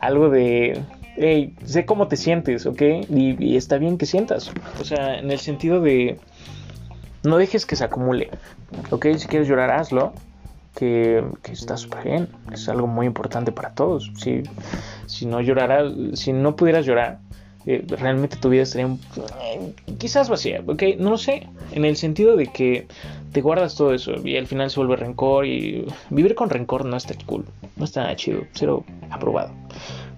algo 0.00 0.28
de 0.28 0.82
hey, 1.16 1.54
sé 1.64 1.84
cómo 1.84 2.08
te 2.08 2.16
sientes, 2.16 2.66
¿ok? 2.66 2.82
Y, 3.08 3.36
y, 3.44 3.56
está 3.56 3.78
bien 3.78 3.98
que 3.98 4.06
sientas. 4.06 4.52
O 4.80 4.84
sea, 4.84 5.18
en 5.18 5.30
el 5.30 5.38
sentido 5.38 5.80
de 5.80 6.18
no 7.22 7.36
dejes 7.38 7.66
que 7.66 7.76
se 7.76 7.84
acumule. 7.84 8.30
Ok, 8.90 9.06
si 9.16 9.26
quieres 9.26 9.48
llorar, 9.48 9.70
hazlo. 9.70 10.12
Que, 10.74 11.24
está 11.50 11.76
súper 11.76 12.04
bien. 12.04 12.28
Es 12.52 12.68
algo 12.68 12.86
muy 12.86 13.06
importante 13.06 13.50
para 13.50 13.70
todos. 13.70 14.12
Si, 14.16 14.42
si 15.06 15.26
no 15.26 15.40
lloraras, 15.40 15.92
si 16.14 16.32
no 16.32 16.54
pudieras 16.54 16.86
llorar, 16.86 17.18
eh, 17.66 17.84
realmente 17.86 18.36
tu 18.36 18.48
vida 18.48 18.62
estaría 18.62 18.86
eh, 18.86 19.74
quizás 19.98 20.30
vacía, 20.30 20.62
ok, 20.64 20.82
no 20.98 21.18
sé, 21.18 21.48
en 21.72 21.84
el 21.84 21.96
sentido 21.96 22.36
de 22.36 22.46
que 22.46 22.86
te 23.32 23.42
guardas 23.42 23.74
todo 23.74 23.92
eso 23.92 24.14
y 24.24 24.38
al 24.38 24.46
final 24.46 24.70
se 24.70 24.80
vuelve 24.80 24.96
rencor 24.96 25.44
y 25.44 25.84
vivir 26.08 26.34
con 26.34 26.48
rencor 26.48 26.86
no 26.86 26.96
está 26.96 27.14
cool, 27.26 27.44
no 27.76 27.84
está 27.84 28.14
chido, 28.16 28.44
cero 28.52 28.84
aprobado 29.10 29.52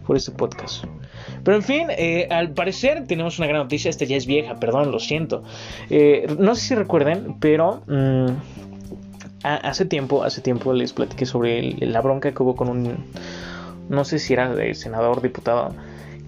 por 0.06 0.16
este 0.16 0.32
podcast. 0.32 0.84
Pero 1.44 1.56
en 1.56 1.62
fin, 1.62 1.86
eh, 1.90 2.28
al 2.30 2.52
parecer 2.52 3.06
tenemos 3.06 3.38
una 3.38 3.48
gran 3.48 3.62
noticia. 3.62 3.88
Esta 3.88 4.04
ya 4.04 4.16
es 4.16 4.26
vieja, 4.26 4.56
perdón, 4.56 4.90
lo 4.90 4.98
siento. 4.98 5.42
Eh, 5.88 6.26
no 6.38 6.54
sé 6.54 6.68
si 6.68 6.74
recuerden, 6.74 7.36
pero 7.40 7.82
mm, 7.86 8.26
hace 9.42 9.84
tiempo, 9.84 10.22
hace 10.22 10.40
tiempo 10.40 10.72
les 10.72 10.92
platiqué 10.92 11.26
sobre 11.26 11.74
la 11.86 12.00
bronca 12.00 12.32
que 12.32 12.42
hubo 12.42 12.56
con 12.56 12.68
un, 12.68 13.04
no 13.88 14.04
sé 14.04 14.18
si 14.18 14.32
era 14.32 14.54
de 14.54 14.74
senador, 14.74 15.22
diputado, 15.22 15.74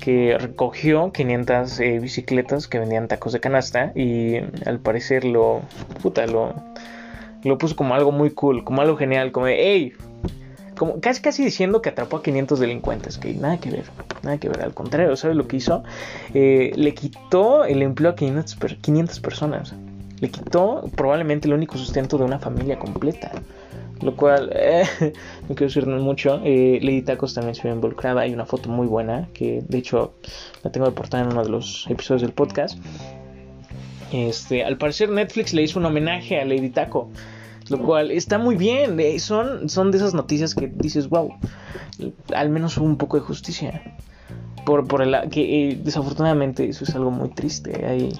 que 0.00 0.36
recogió 0.38 1.12
500 1.12 1.80
eh, 1.80 1.98
bicicletas 2.00 2.66
que 2.68 2.78
vendían 2.78 3.08
tacos 3.08 3.32
de 3.32 3.40
canasta 3.40 3.92
y 3.94 4.36
al 4.66 4.80
parecer 4.80 5.24
lo, 5.24 5.62
puta, 6.02 6.26
lo, 6.26 6.54
lo 7.44 7.58
puso 7.58 7.76
como 7.76 7.94
algo 7.94 8.12
muy 8.12 8.30
cool, 8.30 8.64
como 8.64 8.82
algo 8.82 8.96
genial, 8.96 9.30
como 9.30 9.46
de, 9.46 9.56
hey, 9.58 9.92
casi 11.00 11.22
casi 11.22 11.44
diciendo 11.44 11.82
que 11.82 11.90
atrapó 11.90 12.18
a 12.18 12.22
500 12.22 12.58
delincuentes, 12.60 13.18
que 13.18 13.34
nada 13.34 13.58
que 13.58 13.70
ver, 13.70 13.84
nada 14.22 14.38
que 14.38 14.48
ver, 14.48 14.62
al 14.62 14.74
contrario, 14.74 15.14
¿sabes 15.16 15.36
lo 15.36 15.46
que 15.46 15.56
hizo? 15.56 15.82
Eh, 16.34 16.72
le 16.74 16.94
quitó 16.94 17.64
el 17.64 17.82
empleo 17.82 18.10
a 18.10 18.14
500, 18.16 18.56
500 18.80 19.20
personas, 19.20 19.74
le 20.20 20.30
quitó 20.30 20.84
probablemente 20.96 21.48
el 21.48 21.54
único 21.54 21.76
sustento 21.76 22.18
de 22.18 22.24
una 22.24 22.38
familia 22.38 22.78
completa. 22.78 23.32
Lo 24.02 24.16
cual, 24.16 24.50
eh, 24.54 24.84
no 25.48 25.54
quiero 25.54 25.66
decir 25.66 25.86
mucho. 25.86 26.40
Eh, 26.44 26.80
Lady 26.82 27.02
Tacos 27.02 27.34
también 27.34 27.54
se 27.54 27.68
involucrada. 27.68 28.22
Hay 28.22 28.34
una 28.34 28.44
foto 28.44 28.68
muy 28.68 28.86
buena 28.86 29.28
que, 29.32 29.62
de 29.66 29.78
hecho, 29.78 30.14
la 30.64 30.72
tengo 30.72 30.86
de 30.86 30.92
portada 30.92 31.22
en 31.22 31.30
uno 31.30 31.44
de 31.44 31.50
los 31.50 31.86
episodios 31.88 32.22
del 32.22 32.32
podcast. 32.32 32.78
Este, 34.12 34.64
al 34.64 34.76
parecer, 34.76 35.08
Netflix 35.08 35.54
le 35.54 35.62
hizo 35.62 35.78
un 35.78 35.86
homenaje 35.86 36.40
a 36.40 36.44
Lady 36.44 36.70
Taco. 36.70 37.10
Lo 37.68 37.78
cual 37.78 38.10
está 38.10 38.38
muy 38.38 38.56
bien. 38.56 38.98
Eh, 39.00 39.18
son, 39.18 39.68
son 39.68 39.90
de 39.90 39.98
esas 39.98 40.14
noticias 40.14 40.54
que 40.54 40.66
dices, 40.68 41.08
wow, 41.08 41.34
al 42.34 42.50
menos 42.50 42.76
hubo 42.78 42.86
un 42.86 42.96
poco 42.96 43.16
de 43.16 43.22
justicia. 43.22 43.96
Por, 44.64 44.86
por 44.86 45.02
el 45.02 45.28
que 45.30 45.70
eh, 45.70 45.80
desafortunadamente 45.82 46.68
eso 46.68 46.84
es 46.84 46.94
algo 46.94 47.10
muy 47.10 47.30
triste. 47.30 47.84
Hay, 47.84 48.12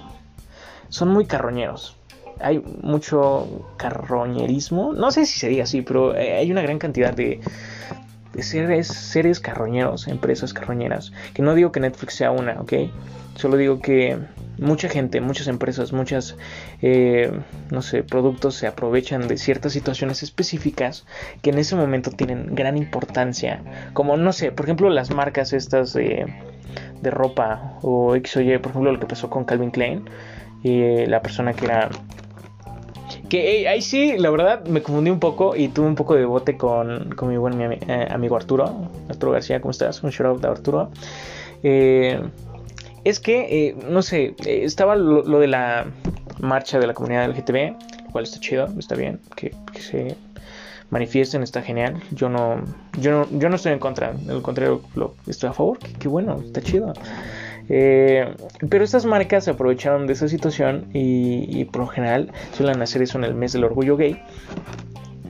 son 0.89 1.09
muy 1.09 1.25
carroñeros. 1.25 1.95
Hay 2.39 2.61
mucho 2.81 3.67
carroñerismo. 3.77 4.93
No 4.93 5.11
sé 5.11 5.25
si 5.25 5.39
sería 5.39 5.63
así, 5.63 5.81
pero 5.81 6.15
eh, 6.15 6.37
hay 6.37 6.51
una 6.51 6.61
gran 6.61 6.79
cantidad 6.79 7.13
de, 7.13 7.39
seres, 8.39 8.87
seres 8.87 9.39
carroñeros, 9.39 10.07
empresas 10.07 10.53
carroñeras. 10.53 11.11
Que 11.33 11.41
no 11.41 11.53
digo 11.55 11.71
que 11.71 11.79
Netflix 11.79 12.15
sea 12.15 12.31
una, 12.31 12.59
¿ok? 12.61 12.73
Solo 13.35 13.57
digo 13.57 13.79
que 13.79 14.17
mucha 14.57 14.89
gente, 14.89 15.21
muchas 15.21 15.47
empresas, 15.47 15.91
muchas, 15.91 16.35
eh, 16.81 17.31
no 17.71 17.81
sé, 17.81 18.03
productos 18.03 18.55
se 18.55 18.67
aprovechan 18.67 19.27
de 19.27 19.37
ciertas 19.37 19.73
situaciones 19.73 20.23
específicas 20.23 21.05
que 21.41 21.49
en 21.49 21.57
ese 21.57 21.75
momento 21.75 22.11
tienen 22.11 22.53
gran 22.55 22.77
importancia. 22.77 23.61
Como, 23.93 24.17
no 24.17 24.33
sé, 24.33 24.51
por 24.51 24.65
ejemplo, 24.65 24.89
las 24.89 25.11
marcas 25.11 25.53
estas 25.53 25.93
de, 25.93 26.25
de 27.01 27.11
ropa 27.11 27.77
o 27.81 28.15
X 28.15 28.37
o 28.37 28.41
Y, 28.41 28.57
por 28.59 28.71
ejemplo, 28.71 28.91
lo 28.91 28.99
que 28.99 29.07
pasó 29.07 29.29
con 29.29 29.45
Calvin 29.45 29.71
Klein, 29.71 30.05
y 30.63 31.05
la 31.07 31.21
persona 31.21 31.53
que 31.53 31.65
era 31.65 31.89
que 33.29 33.67
ahí 33.67 33.81
sí, 33.81 34.17
la 34.17 34.29
verdad, 34.29 34.65
me 34.65 34.81
confundí 34.81 35.09
un 35.09 35.19
poco 35.19 35.55
y 35.55 35.69
tuve 35.69 35.87
un 35.87 35.95
poco 35.95 36.15
de 36.15 36.25
bote 36.25 36.57
con, 36.57 37.09
con 37.15 37.29
mi 37.29 37.37
buen 37.37 37.59
eh, 37.61 38.07
amigo 38.09 38.35
Arturo. 38.35 38.89
Arturo 39.09 39.31
García, 39.31 39.61
¿cómo 39.61 39.71
estás? 39.71 40.03
Un 40.03 40.11
shout 40.11 40.27
out 40.27 40.41
de 40.41 40.47
Arturo. 40.47 40.91
Eh, 41.63 42.19
es 43.03 43.19
que, 43.19 43.67
eh, 43.67 43.75
no 43.89 44.01
sé, 44.01 44.35
eh, 44.45 44.61
estaba 44.63 44.95
lo, 44.95 45.23
de 45.39 45.47
la 45.47 45.87
marcha 46.39 46.79
de 46.79 46.87
la 46.87 46.93
comunidad 46.93 47.29
LGTB, 47.29 48.03
lo 48.05 48.11
cual 48.11 48.23
está 48.23 48.39
chido, 48.39 48.67
está 48.77 48.95
bien, 48.95 49.19
que, 49.35 49.53
se 49.79 50.15
manifiesten, 50.89 51.43
está 51.43 51.61
genial. 51.61 52.01
Yo 52.11 52.29
no, 52.29 52.61
yo 52.99 53.11
no, 53.11 53.39
yo 53.39 53.49
no 53.49 53.55
estoy 53.55 53.73
en 53.73 53.79
contra, 53.79 54.13
al 54.29 54.41
contrario, 54.41 54.81
estoy 55.27 55.49
a 55.49 55.53
favor, 55.53 55.79
qué 55.99 56.07
bueno, 56.07 56.41
está 56.45 56.61
chido. 56.61 56.93
Eh, 57.69 58.33
pero 58.69 58.83
estas 58.83 59.05
marcas 59.05 59.45
se 59.45 59.51
aprovecharon 59.51 60.07
de 60.07 60.13
esa 60.13 60.27
situación 60.27 60.87
y, 60.93 61.45
y, 61.49 61.65
por 61.65 61.83
lo 61.83 61.87
general 61.87 62.31
suelen 62.53 62.81
hacer 62.81 63.01
eso 63.01 63.17
en 63.17 63.23
el 63.23 63.35
mes 63.35 63.53
del 63.53 63.63
orgullo 63.63 63.97
gay. 63.97 64.21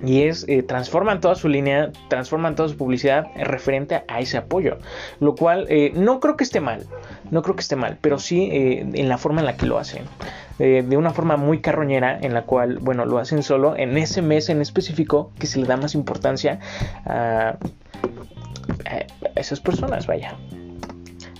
Y 0.05 0.23
es 0.23 0.45
eh, 0.49 0.63
transforman 0.63 1.21
toda 1.21 1.35
su 1.35 1.47
línea, 1.47 1.91
transforman 2.09 2.55
toda 2.55 2.67
su 2.67 2.75
publicidad 2.75 3.27
referente 3.35 4.03
a 4.07 4.19
ese 4.19 4.37
apoyo, 4.37 4.77
lo 5.21 5.33
cual 5.33 5.65
eh, 5.69 5.93
no 5.95 6.19
creo 6.19 6.35
que 6.35 6.43
esté 6.43 6.59
mal, 6.59 6.85
no 7.31 7.41
creo 7.41 7.55
que 7.55 7.61
esté 7.61 7.77
mal, 7.77 7.97
pero 8.01 8.19
sí 8.19 8.49
eh, 8.51 8.85
en 8.93 9.07
la 9.07 9.17
forma 9.17 9.39
en 9.39 9.45
la 9.45 9.55
que 9.55 9.65
lo 9.65 9.79
hacen, 9.79 10.03
de 10.59 10.97
una 10.97 11.09
forma 11.09 11.35
muy 11.35 11.61
carroñera 11.61 12.19
en 12.21 12.33
la 12.33 12.43
cual, 12.43 12.77
bueno, 12.79 13.05
lo 13.05 13.17
hacen 13.17 13.41
solo 13.41 13.75
en 13.75 13.97
ese 13.97 14.21
mes 14.21 14.49
en 14.49 14.61
específico 14.61 15.31
que 15.39 15.47
se 15.47 15.59
le 15.59 15.65
da 15.65 15.77
más 15.77 15.95
importancia 15.95 16.59
a, 17.05 17.57
esas 19.35 19.59
personas, 19.59 20.05
vaya. 20.05 20.37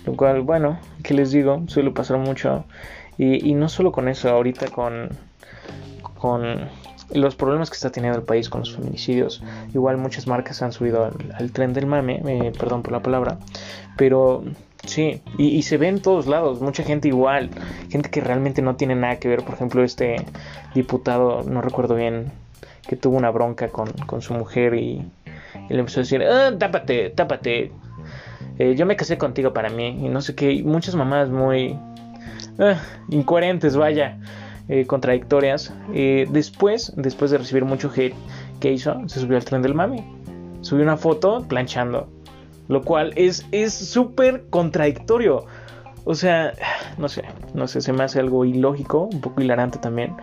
Lo 0.06 0.14
cual, 0.14 0.42
bueno, 0.42 0.78
que 1.02 1.14
les 1.14 1.30
digo, 1.30 1.62
suele 1.66 1.90
pasar 1.90 2.18
mucho. 2.18 2.64
Y, 3.16 3.48
y 3.48 3.54
no 3.54 3.68
solo 3.68 3.92
con 3.92 4.08
eso, 4.08 4.28
ahorita 4.28 4.68
con 4.68 5.10
con 6.24 6.70
los 7.12 7.36
problemas 7.36 7.68
que 7.68 7.74
está 7.74 7.90
teniendo 7.90 8.18
el 8.18 8.24
país 8.24 8.48
con 8.48 8.60
los 8.60 8.74
feminicidios. 8.74 9.42
Igual 9.74 9.98
muchas 9.98 10.26
marcas 10.26 10.62
han 10.62 10.72
subido 10.72 11.12
al, 11.34 11.52
tren 11.52 11.74
del 11.74 11.84
mame, 11.84 12.22
eh, 12.26 12.50
perdón 12.58 12.82
por 12.82 12.92
la 12.92 13.00
palabra, 13.00 13.36
pero 13.98 14.42
sí, 14.86 15.20
y, 15.36 15.60
se 15.60 15.76
ve 15.76 15.88
en 15.88 16.00
todos 16.00 16.26
lados, 16.26 16.62
mucha 16.62 16.82
gente 16.82 17.08
igual, 17.08 17.50
gente 17.90 18.08
que 18.08 18.22
realmente 18.22 18.62
no 18.62 18.76
tiene 18.76 18.94
nada 18.94 19.16
que 19.16 19.28
ver, 19.28 19.44
por 19.44 19.52
ejemplo 19.52 19.84
este 19.84 20.16
diputado, 20.74 21.42
no 21.42 21.60
recuerdo 21.60 21.94
bien, 21.94 22.32
que 22.88 22.96
tuvo 22.96 23.18
una 23.18 23.30
bronca 23.30 23.68
con, 23.68 23.92
su 24.22 24.32
mujer 24.32 24.76
y, 24.76 25.04
le 25.68 25.78
empezó 25.78 26.00
a 26.00 26.04
decir, 26.04 26.22
ah, 26.22 26.52
tápate, 26.58 27.10
tápate, 27.10 27.70
eh, 28.58 28.74
yo 28.76 28.86
me 28.86 28.96
casé 28.96 29.18
contigo 29.18 29.52
para 29.52 29.68
mí, 29.68 29.88
y 29.88 30.08
no 30.08 30.20
sé 30.20 30.34
qué, 30.34 30.62
muchas 30.62 30.94
mamás 30.94 31.30
muy 31.30 31.78
ah, 32.58 32.80
incoherentes, 33.08 33.76
vaya. 33.76 34.18
Eh, 34.68 34.86
contradictorias. 34.86 35.74
Eh, 35.92 36.26
después, 36.30 36.92
después 36.96 37.30
de 37.30 37.36
recibir 37.36 37.66
mucho 37.66 37.90
hate, 37.94 38.14
¿qué 38.60 38.72
hizo? 38.72 39.06
Se 39.08 39.20
subió 39.20 39.36
al 39.36 39.44
tren 39.44 39.60
del 39.60 39.74
mami. 39.74 40.02
Subió 40.62 40.84
una 40.84 40.96
foto 40.96 41.44
planchando. 41.46 42.08
Lo 42.68 42.82
cual 42.82 43.12
es 43.16 43.44
súper 43.74 44.46
contradictorio. 44.48 45.44
O 46.04 46.14
sea, 46.14 46.54
no 46.96 47.08
sé, 47.08 47.24
no 47.52 47.68
sé, 47.68 47.82
se 47.82 47.92
me 47.92 48.04
hace 48.04 48.20
algo 48.20 48.46
ilógico, 48.46 49.02
un 49.02 49.20
poco 49.20 49.42
hilarante 49.42 49.78
también. 49.78 50.16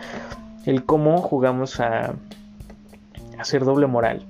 El 0.65 0.85
cómo 0.85 1.19
jugamos 1.19 1.79
a, 1.79 2.15
hacer 3.37 3.63
doble 3.63 3.85
moral. 3.85 4.25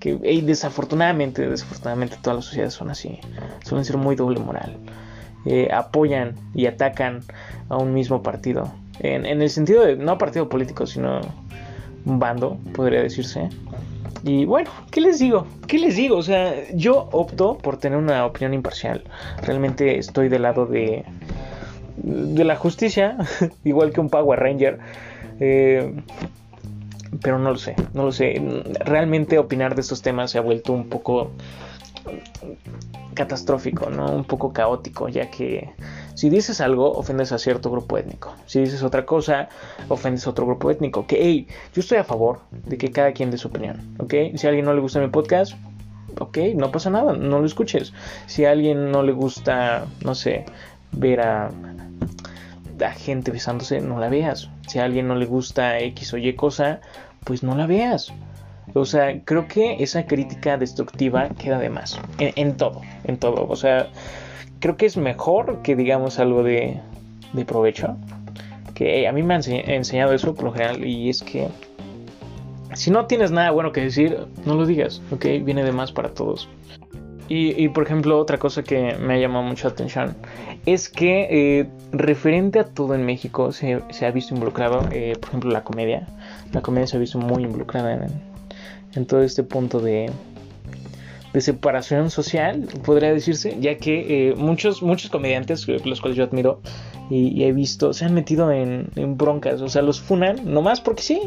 Que 0.00 0.16
desafortunadamente, 0.16 1.48
desafortunadamente 1.48 2.16
todas 2.20 2.36
las 2.36 2.44
sociedades 2.46 2.74
son 2.74 2.90
así. 2.90 3.20
Suelen 3.64 3.84
ser 3.84 3.98
muy 3.98 4.16
doble 4.16 4.40
moral. 4.40 4.76
Eh, 5.46 5.68
apoyan 5.72 6.34
y 6.54 6.66
atacan 6.66 7.20
a 7.68 7.76
un 7.76 7.94
mismo 7.94 8.22
partido 8.22 8.72
en, 9.00 9.42
el 9.42 9.50
sentido 9.50 9.84
de 9.84 9.96
no 9.96 10.18
partido 10.18 10.48
político, 10.48 10.86
sino 10.86 11.20
bando, 12.04 12.58
podría 12.74 13.02
decirse. 13.02 13.48
Y 14.22 14.44
bueno, 14.44 14.70
¿qué 14.90 15.00
les 15.00 15.18
digo? 15.18 15.46
¿Qué 15.66 15.78
les 15.78 15.96
digo? 15.96 16.16
O 16.16 16.22
sea, 16.22 16.54
yo 16.74 17.08
opto 17.12 17.56
por 17.56 17.78
tener 17.78 17.98
una 17.98 18.26
opinión 18.26 18.52
imparcial. 18.52 19.04
Realmente 19.42 19.98
estoy 19.98 20.28
del 20.28 20.42
lado 20.42 20.66
de, 20.66 21.04
de 21.96 22.44
la 22.44 22.56
justicia, 22.56 23.16
igual 23.64 23.92
que 23.92 24.00
un 24.00 24.10
Power 24.10 24.38
Ranger. 24.38 24.78
Eh, 25.40 25.94
pero 27.22 27.38
no 27.38 27.50
lo 27.50 27.58
sé, 27.58 27.76
no 27.94 28.04
lo 28.04 28.12
sé. 28.12 28.40
Realmente 28.80 29.38
opinar 29.38 29.74
de 29.74 29.82
estos 29.82 30.02
temas 30.02 30.30
se 30.30 30.38
ha 30.38 30.40
vuelto 30.40 30.72
un 30.72 30.88
poco 30.88 31.30
catastrófico, 33.14 33.90
¿no? 33.90 34.10
Un 34.12 34.24
poco 34.24 34.52
caótico, 34.52 35.08
ya 35.08 35.30
que 35.30 35.70
si 36.14 36.30
dices 36.30 36.60
algo, 36.60 36.92
ofendes 36.92 37.32
a 37.32 37.38
cierto 37.38 37.70
grupo 37.70 37.98
étnico. 37.98 38.34
Si 38.46 38.60
dices 38.60 38.82
otra 38.82 39.06
cosa, 39.06 39.48
ofendes 39.88 40.26
a 40.26 40.30
otro 40.30 40.46
grupo 40.46 40.70
étnico. 40.70 41.06
Que, 41.06 41.16
hey, 41.20 41.46
yo 41.74 41.80
estoy 41.80 41.98
a 41.98 42.04
favor 42.04 42.40
de 42.50 42.78
que 42.78 42.90
cada 42.90 43.12
quien 43.12 43.30
dé 43.30 43.38
su 43.38 43.48
opinión, 43.48 43.96
¿ok? 43.98 44.14
Si 44.36 44.46
a 44.46 44.50
alguien 44.50 44.66
no 44.66 44.74
le 44.74 44.80
gusta 44.80 45.00
mi 45.00 45.08
podcast, 45.08 45.54
ok, 46.18 46.38
no 46.56 46.70
pasa 46.70 46.90
nada, 46.90 47.14
no 47.14 47.40
lo 47.40 47.46
escuches. 47.46 47.92
Si 48.26 48.44
a 48.44 48.50
alguien 48.50 48.90
no 48.90 49.02
le 49.02 49.12
gusta, 49.12 49.86
no 50.04 50.14
sé, 50.14 50.44
ver 50.92 51.20
a, 51.20 51.50
a 52.84 52.90
gente 52.92 53.30
besándose, 53.30 53.80
no 53.80 53.98
la 53.98 54.08
veas. 54.08 54.50
Si 54.66 54.78
a 54.78 54.84
alguien 54.84 55.08
no 55.08 55.14
le 55.14 55.26
gusta 55.26 55.78
X 55.78 56.14
o 56.14 56.16
Y 56.16 56.34
cosa, 56.34 56.80
pues 57.24 57.42
no 57.42 57.54
la 57.54 57.66
veas. 57.66 58.12
O 58.74 58.84
sea, 58.84 59.20
creo 59.24 59.48
que 59.48 59.82
esa 59.82 60.06
crítica 60.06 60.56
destructiva 60.56 61.28
queda 61.30 61.58
de 61.58 61.70
más. 61.70 62.00
En, 62.18 62.56
todo, 62.56 62.82
en 63.04 63.18
todo. 63.18 63.46
O 63.48 63.56
sea, 63.56 63.88
creo 64.60 64.76
que 64.76 64.86
es 64.86 64.96
mejor 64.96 65.62
que 65.62 65.74
digamos 65.74 66.18
algo 66.18 66.42
de, 66.42 66.80
de 67.32 67.44
provecho. 67.44 67.96
Que 68.74 69.08
a 69.08 69.12
mí 69.12 69.22
me 69.22 69.34
han 69.34 69.42
enseñado 69.46 70.12
eso 70.12 70.34
por 70.34 70.44
lo 70.44 70.52
general 70.52 70.84
y 70.84 71.10
es 71.10 71.22
que 71.22 71.48
si 72.74 72.90
no 72.90 73.06
tienes 73.06 73.30
nada 73.30 73.50
bueno 73.50 73.72
que 73.72 73.82
decir, 73.82 74.16
no 74.44 74.54
lo 74.54 74.64
digas, 74.64 75.02
¿ok? 75.10 75.24
Viene 75.42 75.64
de 75.64 75.72
más 75.72 75.92
para 75.92 76.14
todos. 76.14 76.48
Y, 77.32 77.68
por 77.68 77.84
ejemplo, 77.84 78.18
otra 78.18 78.38
cosa 78.38 78.64
que 78.64 78.96
me 78.96 79.14
ha 79.14 79.18
llamado 79.18 79.44
mucho 79.44 79.68
la 79.68 79.74
atención 79.74 80.16
es 80.66 80.88
que 80.88 81.28
eh, 81.30 81.68
referente 81.92 82.58
a 82.58 82.64
todo 82.64 82.96
en 82.96 83.06
México 83.06 83.52
se, 83.52 83.74
ha 83.74 84.10
visto 84.10 84.34
involucrado, 84.34 84.88
eh, 84.90 85.12
por 85.20 85.28
ejemplo, 85.28 85.50
la 85.52 85.62
comedia. 85.62 86.08
La 86.52 86.60
comedia 86.60 86.88
se 86.88 86.96
ha 86.96 86.98
visto 87.00 87.18
muy 87.18 87.44
involucrada 87.44 87.94
en, 87.94 88.10
en 88.96 89.06
todo 89.06 89.22
este 89.22 89.44
punto 89.44 89.78
de, 89.78 90.10
de 91.32 91.40
separación 91.40 92.10
social, 92.10 92.66
podría 92.84 93.12
decirse, 93.12 93.56
ya 93.60 93.76
que 93.76 94.30
eh, 94.30 94.34
muchos, 94.34 94.82
muchos 94.82 95.10
comediantes, 95.10 95.68
eh, 95.68 95.80
los 95.84 96.00
cuales 96.00 96.16
yo 96.16 96.24
admiro 96.24 96.60
y, 97.08 97.42
he 97.42 97.52
visto, 97.52 97.92
se 97.92 98.04
han 98.04 98.14
metido 98.14 98.52
en, 98.52 98.88
broncas, 99.16 99.60
o 99.62 99.68
sea, 99.68 99.82
los 99.82 100.00
funan 100.00 100.40
nomás 100.44 100.80
porque 100.80 101.02
sí. 101.02 101.22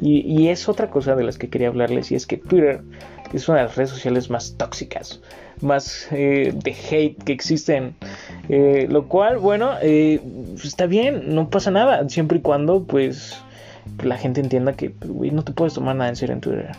Y, 0.00 0.48
es 0.48 0.68
otra 0.68 0.90
cosa 0.90 1.16
de 1.16 1.24
las 1.24 1.38
que 1.38 1.48
quería 1.48 1.68
hablarles, 1.68 2.12
y 2.12 2.14
es 2.14 2.26
que 2.26 2.36
Twitter 2.36 2.82
es 3.32 3.48
una 3.48 3.58
de 3.58 3.64
las 3.64 3.76
redes 3.76 3.90
sociales 3.90 4.30
más 4.30 4.56
tóxicas, 4.56 5.20
más 5.60 6.06
eh, 6.12 6.52
de 6.54 6.70
hate 6.70 7.22
que 7.24 7.32
existen. 7.32 7.96
lo 8.48 9.08
cual, 9.08 9.38
bueno, 9.38 9.72
está 9.80 10.86
bien, 10.86 11.34
no 11.34 11.50
pasa 11.50 11.70
nada, 11.70 12.08
siempre 12.08 12.38
y 12.38 12.40
cuando, 12.40 12.84
pues, 12.84 13.42
la 14.02 14.16
gente 14.16 14.40
entienda 14.40 14.74
que, 14.74 14.92
no 15.02 15.42
te 15.42 15.52
puedes 15.52 15.74
tomar 15.74 15.96
nada 15.96 16.10
en 16.10 16.16
serio 16.16 16.34
en 16.34 16.40
Twitter. 16.40 16.70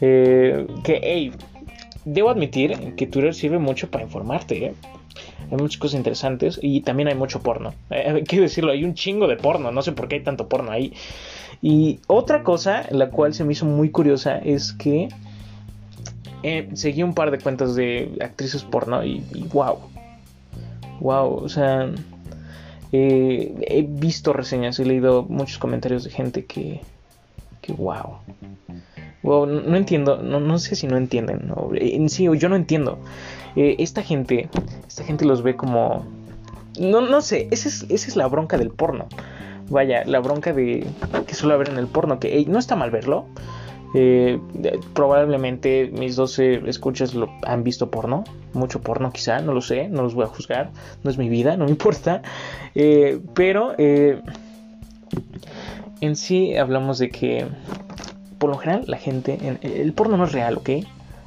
Eh, 0.00 0.66
que, 0.84 1.00
hey, 1.02 1.32
debo 2.04 2.30
admitir 2.30 2.94
que 2.96 3.06
Twitter 3.06 3.34
sirve 3.34 3.58
mucho 3.58 3.90
para 3.90 4.04
informarte, 4.04 4.66
¿eh? 4.66 4.74
Hay 5.50 5.58
muchas 5.58 5.78
cosas 5.78 5.96
interesantes 5.96 6.58
y 6.60 6.80
también 6.80 7.08
hay 7.08 7.14
mucho 7.14 7.40
porno. 7.40 7.72
Eh, 7.90 8.24
quiero 8.26 8.42
decirlo, 8.42 8.72
hay 8.72 8.84
un 8.84 8.94
chingo 8.94 9.28
de 9.28 9.36
porno, 9.36 9.70
no 9.70 9.80
sé 9.80 9.92
por 9.92 10.08
qué 10.08 10.16
hay 10.16 10.22
tanto 10.22 10.48
porno 10.48 10.72
ahí. 10.72 10.92
Y 11.62 12.00
otra 12.06 12.42
cosa, 12.42 12.86
la 12.90 13.10
cual 13.10 13.34
se 13.34 13.44
me 13.44 13.52
hizo 13.52 13.66
muy 13.66 13.90
curiosa, 13.90 14.38
es 14.38 14.72
que 14.72 15.08
eh, 16.42 16.68
seguí 16.74 17.02
un 17.02 17.14
par 17.14 17.30
de 17.30 17.38
cuentas 17.38 17.74
de 17.74 18.18
actrices 18.20 18.62
porno 18.62 19.04
y, 19.04 19.20
wow. 19.52 19.78
Wow, 21.00 21.34
o 21.34 21.48
sea, 21.48 21.90
eh, 22.92 23.54
he 23.68 23.82
visto 23.82 24.32
reseñas, 24.32 24.78
he 24.78 24.84
leído 24.84 25.24
muchos 25.24 25.58
comentarios 25.58 26.04
de 26.04 26.10
gente 26.10 26.44
que, 26.44 26.80
que 27.62 27.72
wow. 27.72 28.18
Wow, 29.22 29.46
no, 29.46 29.76
entiendo, 29.76 30.22
no, 30.22 30.38
no, 30.38 30.58
sé 30.58 30.76
si 30.76 30.86
no 30.86 30.96
entienden. 30.96 31.52
en 31.74 32.08
sí, 32.08 32.28
yo 32.38 32.48
no 32.48 32.54
entiendo. 32.54 32.98
Eh, 33.56 33.76
esta 33.80 34.02
gente, 34.02 34.48
esta 34.86 35.02
gente 35.02 35.24
los 35.24 35.42
ve 35.42 35.56
como... 35.56 36.06
No, 36.78 37.00
no 37.00 37.22
sé, 37.22 37.48
esa 37.50 37.68
es, 37.68 37.86
esa 37.88 38.08
es 38.08 38.14
la 38.14 38.28
bronca 38.28 38.56
del 38.56 38.70
porno. 38.70 39.06
Vaya, 39.68 40.04
la 40.04 40.20
bronca 40.20 40.52
de 40.52 40.86
que 41.26 41.34
suele 41.34 41.54
haber 41.54 41.70
en 41.70 41.78
el 41.78 41.86
porno, 41.86 42.18
que 42.20 42.44
no 42.48 42.58
está 42.58 42.76
mal 42.76 42.90
verlo. 42.90 43.26
Eh, 43.94 44.38
probablemente 44.94 45.90
mis 45.92 46.16
12 46.16 46.68
escuchas 46.68 47.14
lo 47.14 47.30
han 47.44 47.64
visto 47.64 47.90
porno, 47.90 48.24
mucho 48.52 48.80
porno 48.80 49.10
quizá, 49.12 49.40
no 49.40 49.54
lo 49.54 49.62
sé, 49.62 49.88
no 49.88 50.02
los 50.02 50.14
voy 50.14 50.24
a 50.24 50.28
juzgar, 50.28 50.70
no 51.02 51.10
es 51.10 51.18
mi 51.18 51.28
vida, 51.28 51.56
no 51.56 51.64
me 51.64 51.70
importa. 51.76 52.22
Eh, 52.74 53.20
pero 53.34 53.74
en 53.78 54.22
sí 56.16 56.56
hablamos 56.56 56.98
de 56.98 57.08
que 57.10 57.46
por 58.38 58.50
lo 58.50 58.58
general 58.58 58.84
la 58.86 58.98
gente, 58.98 59.38
el 59.62 59.92
porno 59.92 60.16
no 60.16 60.24
es 60.24 60.32
real, 60.32 60.58
¿ok? 60.58 60.70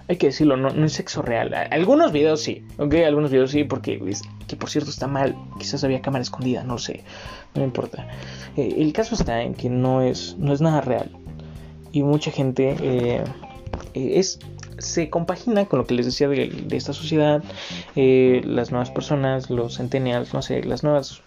Hay 0.10 0.18
que 0.18 0.28
decirlo, 0.28 0.58
no, 0.58 0.70
es 0.84 0.94
sexo 0.94 1.22
real. 1.22 1.54
Algunos 1.54 2.12
videos 2.12 2.42
sí, 2.42 2.63
ok, 2.80 2.96
algunos 3.06 3.30
videos 3.30 3.51
sí, 3.51 3.63
porque 3.63 4.01
que 4.48 4.56
por 4.56 4.70
cierto 4.70 4.89
está 4.89 5.06
mal, 5.08 5.36
quizás 5.60 5.84
había 5.84 6.01
cámara 6.01 6.24
escondida, 6.24 6.63
no 6.63 6.80
sé, 6.80 7.04
no 7.54 7.63
importa. 7.63 8.08
Eh, 8.58 8.74
el 8.80 8.92
caso 8.92 9.13
está 9.13 9.44
en 9.44 9.54
que 9.54 9.70
no 9.70 10.01
es, 10.01 10.36
no 10.39 10.51
es 10.51 10.62
nada 10.62 10.82
real 10.82 11.12
y 11.92 12.01
mucha 12.01 12.32
gente 12.32 12.75
eh, 12.82 13.24
eh, 13.94 14.12
es 14.16 14.39
se 14.80 15.12
compagina 15.12 15.66
con 15.66 15.78
lo 15.78 15.86
que 15.86 15.94
les 15.94 16.06
decía 16.06 16.28
de, 16.30 16.66
esta 16.72 16.94
sociedad, 16.94 17.44
las 17.96 18.72
nuevas 18.72 18.89
personas, 18.89 19.50
los 19.50 19.75
centennials, 19.75 20.34
no 20.34 20.42
sé, 20.42 20.63
las 20.63 20.84
nuevas 20.84 21.22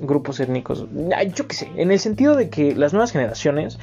grupos 0.00 0.40
étnicos, 0.40 0.86
yo 1.34 1.46
qué 1.46 1.54
sé, 1.54 1.70
en 1.76 1.90
el 1.90 2.00
sentido 2.00 2.34
de 2.36 2.48
que 2.48 2.74
las 2.74 2.94
nuevas 2.94 3.12
generaciones 3.12 3.78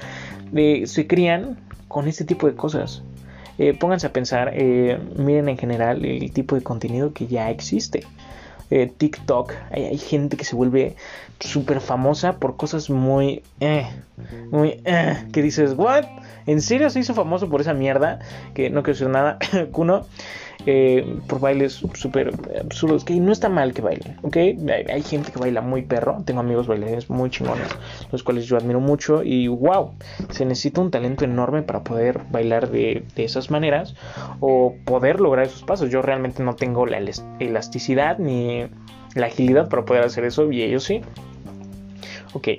se 0.86 1.08
crían 1.08 1.60
con 1.88 2.08
este 2.08 2.26
tipo 2.26 2.48
de 2.48 2.56
cosas. 2.56 3.04
Eh, 3.58 3.74
pónganse 3.74 4.08
a 4.08 4.14
pensar, 4.14 4.52
eh, 4.54 5.00
miren 5.16 5.50
en 5.50 5.58
general 5.58 6.06
el 6.06 6.32
tipo 6.32 6.56
de 6.56 6.62
contenido 6.62 7.14
que 7.14 7.28
ya 7.28 7.50
existe. 7.50 8.04
Eh, 8.70 8.92
TikTok, 8.98 9.54
hay, 9.72 9.98
gente 9.98 10.36
que 10.36 10.44
se 10.44 10.56
vuelve 10.56 10.96
súper 11.40 11.80
famosa 11.80 12.34
por 12.34 12.58
cosas 12.58 12.90
muy, 12.90 13.42
muy, 14.52 14.82
que 15.32 15.42
dices, 15.42 15.74
¿what? 15.78 16.04
¿En 16.46 16.62
serio 16.62 16.90
se 16.90 17.00
hizo 17.00 17.14
famoso 17.14 17.50
por 17.50 17.62
esa 17.62 17.74
mierda? 17.74 18.20
Que 18.54 18.70
no 18.70 18.84
quiero 18.84 18.94
decir 18.94 19.10
nada, 19.10 19.40
Kuno. 19.72 20.06
Eh, 20.70 21.22
por 21.28 21.40
bailes 21.40 21.82
súper 21.94 22.34
absurdos, 22.60 23.06
que 23.06 23.16
no 23.22 23.32
está 23.32 23.48
mal 23.48 23.74
que 23.74 23.82
bailen, 23.82 24.18
¿ok? 24.22 24.36
Hay, 24.36 25.02
gente 25.02 25.32
que 25.32 25.40
baila 25.40 25.62
muy 25.62 25.84
perro, 25.84 26.22
tengo 26.26 26.42
amigos 26.42 26.68
bailarines 26.68 27.10
muy 27.10 27.30
chingones, 27.30 27.70
los 28.12 28.22
cuales 28.22 28.48
yo 28.48 28.58
admiro 28.58 28.82
mucho 28.82 29.24
y 29.24 29.48
wow, 29.48 29.94
se 30.30 30.44
necesita 30.44 30.82
un 30.82 30.92
talento 30.92 31.24
enorme 31.24 31.62
para 31.62 31.86
poder 31.86 32.20
bailar 32.32 32.70
de, 32.70 33.06
esas 33.16 33.50
maneras 33.50 33.96
o 34.42 34.76
poder 34.84 35.22
lograr 35.22 35.46
esos 35.46 35.64
pasos. 35.64 35.90
Yo 35.90 36.02
realmente 36.02 36.44
no 36.44 36.58
tengo 36.58 36.86
la 36.86 36.98
elasticidad 37.40 38.20
ni 38.20 38.68
la 39.16 39.28
agilidad 39.28 39.70
para 39.70 39.86
poder 39.86 40.04
hacer 40.04 40.26
eso 40.26 40.52
y 40.52 40.64
ellos 40.64 40.84
sí. 40.84 41.00
Ok, 42.34 42.50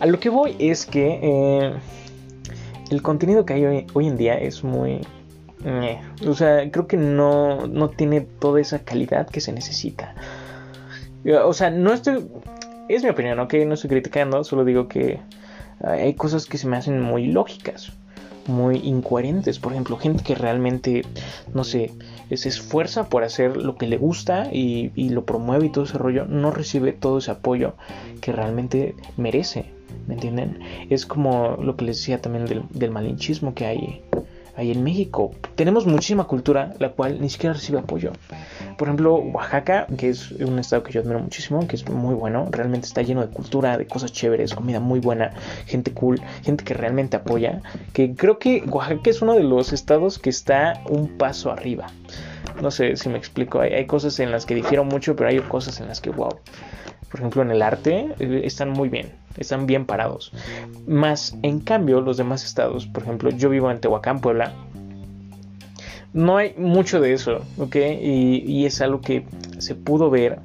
a 0.00 0.06
lo 0.06 0.18
que 0.18 0.30
voy 0.30 0.56
es 0.58 0.86
que 0.86 1.20
eh, 1.22 1.72
el 2.90 3.02
contenido 3.02 3.44
que 3.44 3.52
hay 3.52 3.86
hoy 3.92 4.06
en 4.06 4.16
día 4.16 4.38
es 4.38 4.64
muy 4.64 5.02
o 6.26 6.34
sea, 6.34 6.70
creo 6.70 6.86
que 6.86 6.96
no, 6.96 7.66
no 7.66 7.90
tiene 7.90 8.20
toda 8.20 8.60
esa 8.60 8.80
calidad 8.80 9.28
que 9.28 9.40
se 9.40 9.52
necesita. 9.52 10.14
O 11.44 11.52
sea, 11.52 11.70
no 11.70 11.92
estoy... 11.92 12.26
Es 12.88 13.02
mi 13.02 13.10
opinión, 13.10 13.38
ok, 13.38 13.54
no 13.66 13.74
estoy 13.74 13.90
criticando, 13.90 14.42
solo 14.44 14.64
digo 14.64 14.88
que 14.88 15.20
hay 15.80 16.14
cosas 16.14 16.46
que 16.46 16.58
se 16.58 16.66
me 16.66 16.76
hacen 16.76 17.00
muy 17.00 17.26
lógicas, 17.26 17.92
muy 18.46 18.78
incoherentes. 18.78 19.58
Por 19.58 19.72
ejemplo, 19.72 19.96
gente 19.96 20.24
que 20.24 20.34
realmente, 20.34 21.04
no 21.54 21.64
sé, 21.64 21.92
se 22.34 22.48
esfuerza 22.48 23.08
por 23.08 23.24
hacer 23.24 23.56
lo 23.56 23.76
que 23.76 23.86
le 23.86 23.98
gusta 23.98 24.48
y, 24.52 24.90
lo 25.10 25.24
promueve 25.24 25.66
y 25.66 25.70
todo 25.70 25.84
ese 25.84 25.98
rollo, 25.98 26.24
no 26.24 26.50
recibe 26.50 26.92
todo 26.92 27.18
ese 27.18 27.30
apoyo 27.30 27.74
que 28.20 28.32
realmente 28.32 28.94
merece. 29.16 29.66
¿Me 30.06 30.14
entienden? 30.14 30.60
Es 30.90 31.06
como 31.06 31.56
lo 31.60 31.76
que 31.76 31.84
les 31.84 31.98
decía 31.98 32.20
también 32.20 32.66
del 32.70 32.90
malinchismo 32.90 33.54
que 33.54 33.66
hay 33.66 34.02
ahí 34.58 34.72
en 34.72 34.82
México. 34.82 35.30
Tenemos 35.54 35.86
muchísima 35.86 36.24
cultura, 36.24 36.74
la 36.80 36.90
cual 36.90 37.20
ni 37.20 37.30
siquiera 37.30 37.54
recibe 37.54 37.78
apoyo. 37.78 38.12
Por 38.76 38.88
ejemplo, 38.88 39.14
Oaxaca, 39.14 39.86
que 39.96 40.10
es 40.10 40.32
un 40.32 40.58
estado 40.58 40.82
que 40.82 40.92
yo 40.92 41.00
admiro 41.00 41.20
muchísimo, 41.20 41.66
que 41.68 41.76
es 41.76 41.88
muy 41.88 42.14
bueno, 42.14 42.48
realmente 42.50 42.86
está 42.86 43.02
lleno 43.02 43.20
de 43.20 43.28
cultura, 43.28 43.78
de 43.78 43.86
cosas 43.86 44.12
chéveres, 44.12 44.54
comida 44.54 44.80
muy 44.80 44.98
buena, 44.98 45.32
gente 45.66 45.92
cool, 45.92 46.20
gente 46.42 46.64
que 46.64 46.74
realmente 46.74 47.16
apoya, 47.16 47.62
que 47.92 48.14
creo 48.14 48.38
que 48.40 48.64
Oaxaca 48.68 49.10
es 49.10 49.22
uno 49.22 49.34
de 49.34 49.44
los 49.44 49.72
estados 49.72 50.18
que 50.18 50.30
está 50.30 50.82
un 50.88 51.06
paso 51.16 51.52
arriba. 51.52 51.86
No 52.60 52.72
sé 52.72 52.96
si 52.96 53.08
me 53.08 53.18
explico, 53.18 53.60
hay, 53.60 53.86
cosas 53.86 54.18
en 54.18 54.32
las 54.32 54.44
que 54.44 54.56
difiero 54.56 54.84
mucho, 54.84 55.14
pero 55.14 55.30
hay 55.30 55.38
cosas 55.38 55.80
en 55.80 55.86
las 55.86 56.00
que, 56.00 56.10
wow. 56.10 56.36
Por 57.08 57.20
ejemplo, 57.20 57.42
en 57.42 57.52
el 57.52 57.62
arte 57.62 58.08
eh, 58.18 58.40
están 58.44 58.70
muy 58.70 58.88
bien 58.88 59.27
están 59.38 59.66
bien 59.66 59.86
parados. 59.86 60.32
Más, 60.86 61.36
en 61.42 61.60
cambio, 61.60 62.00
los 62.00 62.16
demás 62.16 62.44
estados, 62.44 62.86
por 62.86 63.02
ejemplo, 63.02 63.30
yo 63.30 63.48
vivo 63.50 63.70
en 63.70 63.80
Tehuacán, 63.80 64.20
Puebla, 64.20 64.52
no 66.12 66.36
hay 66.36 66.54
mucho 66.56 67.00
de 67.00 67.12
eso, 67.12 67.44
¿ok? 67.58 67.76
Y, 68.00 68.64
es 68.66 68.80
algo 68.80 69.00
que 69.00 69.26
se 69.58 69.74
pudo 69.74 70.10
ver 70.10 70.40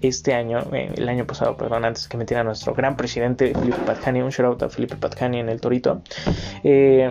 este 0.00 0.34
año, 0.34 0.60
eh, 0.72 0.92
el 0.96 1.08
año 1.08 1.26
pasado, 1.26 1.56
perdón, 1.56 1.84
antes 1.84 2.06
que 2.08 2.16
metiera 2.16 2.42
a 2.42 2.44
nuestro 2.44 2.74
gran 2.74 2.96
presidente 2.96 3.52
Felipe 3.52 3.78
Patjani, 3.84 4.22
un 4.22 4.30
shout 4.30 4.46
out 4.46 4.62
a 4.62 4.68
Felipe 4.68 4.96
Patjani 4.96 5.40
en 5.40 5.48
el 5.48 5.60
Torito, 5.60 6.02
eh, 6.62 7.10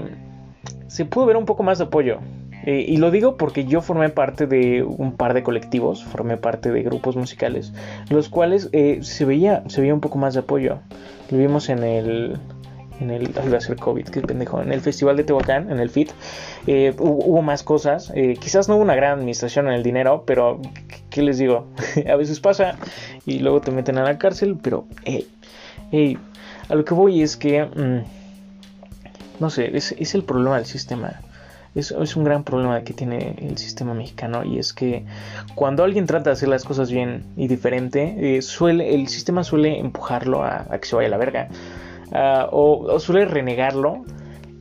se 0.87 1.05
pudo 1.05 1.25
ver 1.25 1.37
un 1.37 1.45
poco 1.45 1.63
más 1.63 1.79
de 1.79 1.85
apoyo 1.85 2.19
eh, 2.67 2.83
y 2.85 2.97
lo 2.97 3.11
digo 3.11 3.37
porque 3.37 3.63
yo 3.63 3.79
formé 3.79 4.09
parte 4.09 4.45
de 4.45 4.83
un 4.83 5.13
par 5.13 5.33
de 5.33 5.41
colectivos, 5.41 6.03
formé 6.03 6.35
parte 6.35 6.69
de 6.69 6.83
grupos 6.83 7.15
musicales, 7.15 7.71
los 8.09 8.27
cuales 8.27 8.67
eh, 8.73 8.99
se, 9.03 9.23
veía, 9.23 9.63
se 9.67 9.79
veía 9.79 9.93
un 9.93 10.01
poco 10.01 10.17
más 10.17 10.33
de 10.33 10.41
apoyo. 10.41 10.79
Lo 11.31 11.37
vimos 11.37 11.69
en 11.69 11.81
el, 11.85 12.37
en 12.99 13.09
el 13.09 13.23
iba 13.23 13.57
a 13.57 13.75
COVID, 13.77 14.09
qué 14.09 14.19
pendejo, 14.19 14.61
en 14.61 14.73
el 14.73 14.81
festival 14.81 15.15
de 15.15 15.23
Tehuacán, 15.23 15.71
en 15.71 15.79
el 15.79 15.89
FIT, 15.89 16.11
eh, 16.67 16.93
hubo, 16.99 17.41
más 17.41 17.63
cosas, 17.63 18.11
quizás 18.41 18.67
no 18.67 18.75
hubo 18.75 18.83
una 18.83 18.95
gran 18.95 19.13
administración 19.17 19.69
en 19.69 19.73
el 19.73 19.83
dinero, 19.83 20.25
pero 20.27 20.59
¿qué 21.09 21.21
les 21.21 21.37
digo? 21.37 21.67
a 22.11 22.17
veces 22.17 22.41
pasa 22.41 22.75
y 23.25 23.39
luego 23.39 23.61
te 23.61 23.71
meten 23.71 23.97
a 23.97 24.03
la 24.03 24.17
cárcel, 24.17 24.57
pero 24.61 24.85
hey, 25.05 26.17
a 26.67 26.75
lo 26.75 26.83
que 26.83 26.93
voy 26.93 27.21
es 27.21 27.37
que, 27.37 27.63
mm, 27.63 28.03
no 29.39 29.49
sé, 29.49 29.71
es 29.73 30.15
el 30.15 30.23
problema 30.25 30.57
del 30.57 30.65
sistema 30.65 31.21
es, 31.79 32.15
un 32.15 32.23
gran 32.23 32.43
problema 32.43 32.81
que 32.81 32.93
tiene 32.93 33.35
el 33.39 33.57
sistema 33.57 33.93
mexicano 33.93 34.43
y 34.43 34.59
es 34.59 34.73
que 34.73 35.05
cuando 35.55 35.83
alguien 35.83 36.05
trata 36.05 36.31
de 36.31 36.33
hacer 36.33 36.49
las 36.49 36.63
cosas 36.63 36.91
bien 36.91 37.23
y 37.35 37.47
diferente, 37.47 38.37
eh, 38.37 38.41
suele, 38.41 38.95
el 38.95 39.07
sistema 39.07 39.43
suele 39.43 39.79
empujarlo 39.79 40.43
a, 40.43 40.65
que 40.79 40.87
se 40.87 40.95
vaya 40.95 41.07
a 41.07 41.11
la 41.11 41.17
verga 41.17 41.49
o, 42.51 42.99
suele 42.99 43.25
renegarlo 43.25 44.05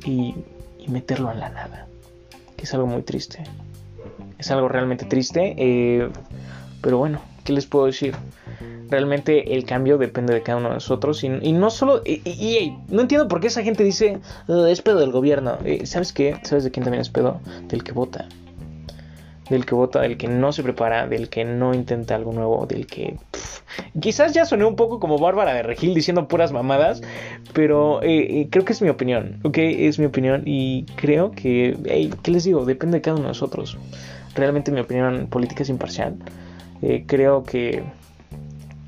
y, 0.05 0.35
meterlo 0.89 1.33
en 1.33 1.41
la 1.41 1.49
nada, 1.49 1.89
que 2.57 2.63
es 2.63 2.73
algo 2.73 2.87
muy 2.87 3.03
triste. 3.03 3.43
Es 4.39 4.53
algo 4.53 4.69
realmente 4.69 5.05
triste, 5.05 5.57
eh, 5.59 6.09
pero 6.81 6.99
bueno, 6.99 7.21
¿qué 7.47 7.55
les 7.55 7.65
puedo 7.65 7.87
decir? 7.87 8.15
realmente 8.89 9.55
el 9.55 9.65
cambio 9.65 9.99
depende 9.99 10.35
de 10.35 10.43
cada 10.43 10.59
uno 10.59 10.69
de 10.69 10.75
nosotros 10.75 11.25
y, 11.25 11.29
no 11.29 11.71
solo 11.71 12.03
y, 12.05 12.73
no 12.89 13.03
entiendo 13.03 13.29
por 13.29 13.41
qué 13.41 13.49
esa 13.49 13.63
gente 13.63 13.85
dice 13.85 14.19
oh, 14.49 14.67
es 14.67 14.83
pedo 14.83 15.01
del 15.01 15.11
gobierno 15.11 15.59
eh, 15.65 15.87
sabes 15.87 16.13
qué 16.13 16.37
sabes 16.43 16.65
de 16.65 16.71
quién 16.71 16.85
también 16.85 17.01
es 17.01 17.11
pedo 17.11 17.41
del 17.69 17.83
que 17.83 17.93
vota. 17.93 18.27
Del 19.51 19.65
que 19.65 19.77
vota 19.77 20.01
del 20.01 20.17
que 20.17 20.27
no 20.27 20.53
se 20.53 20.65
prepara 20.65 21.07
del 21.07 21.29
que 21.29 21.45
no 21.45 21.73
intenta 21.73 22.17
algo 22.17 22.33
nuevo 22.33 22.67
del 22.67 22.87
que 22.87 23.17
quizás 24.01 24.33
ya 24.33 24.45
soné 24.45 24.65
un 24.65 24.75
poco 24.75 24.99
como 24.99 25.19
Bárbara 25.19 25.55
de 25.55 25.63
Regil 25.63 25.95
diciendo 25.95 26.27
puras 26.27 26.51
mamadas 26.51 27.01
pero 27.53 28.03
eh, 28.03 28.41
eh, 28.41 28.49
creo 28.51 28.65
que 28.65 28.73
es 28.73 28.83
mi 28.83 28.89
opinión 28.89 29.41
ok 29.45 29.59
es 29.59 30.01
mi 30.01 30.05
opinión 30.05 30.43
y 30.47 30.85
creo 30.97 31.31
que 31.31 31.77
hey, 31.85 32.13
qué 32.23 32.33
les 32.33 32.43
digo 32.43 32.65
depende 32.65 32.99
de 32.99 33.03
cada 33.03 33.17
uno 33.17 33.25
de 33.25 33.29
nosotros. 33.29 33.79
Realmente 34.35 34.71
mi 34.71 34.81
opinión 34.81 35.29
política 35.29 35.63
es 35.63 35.69
imparcial 35.69 36.17
creo 37.07 37.43
que 37.43 37.85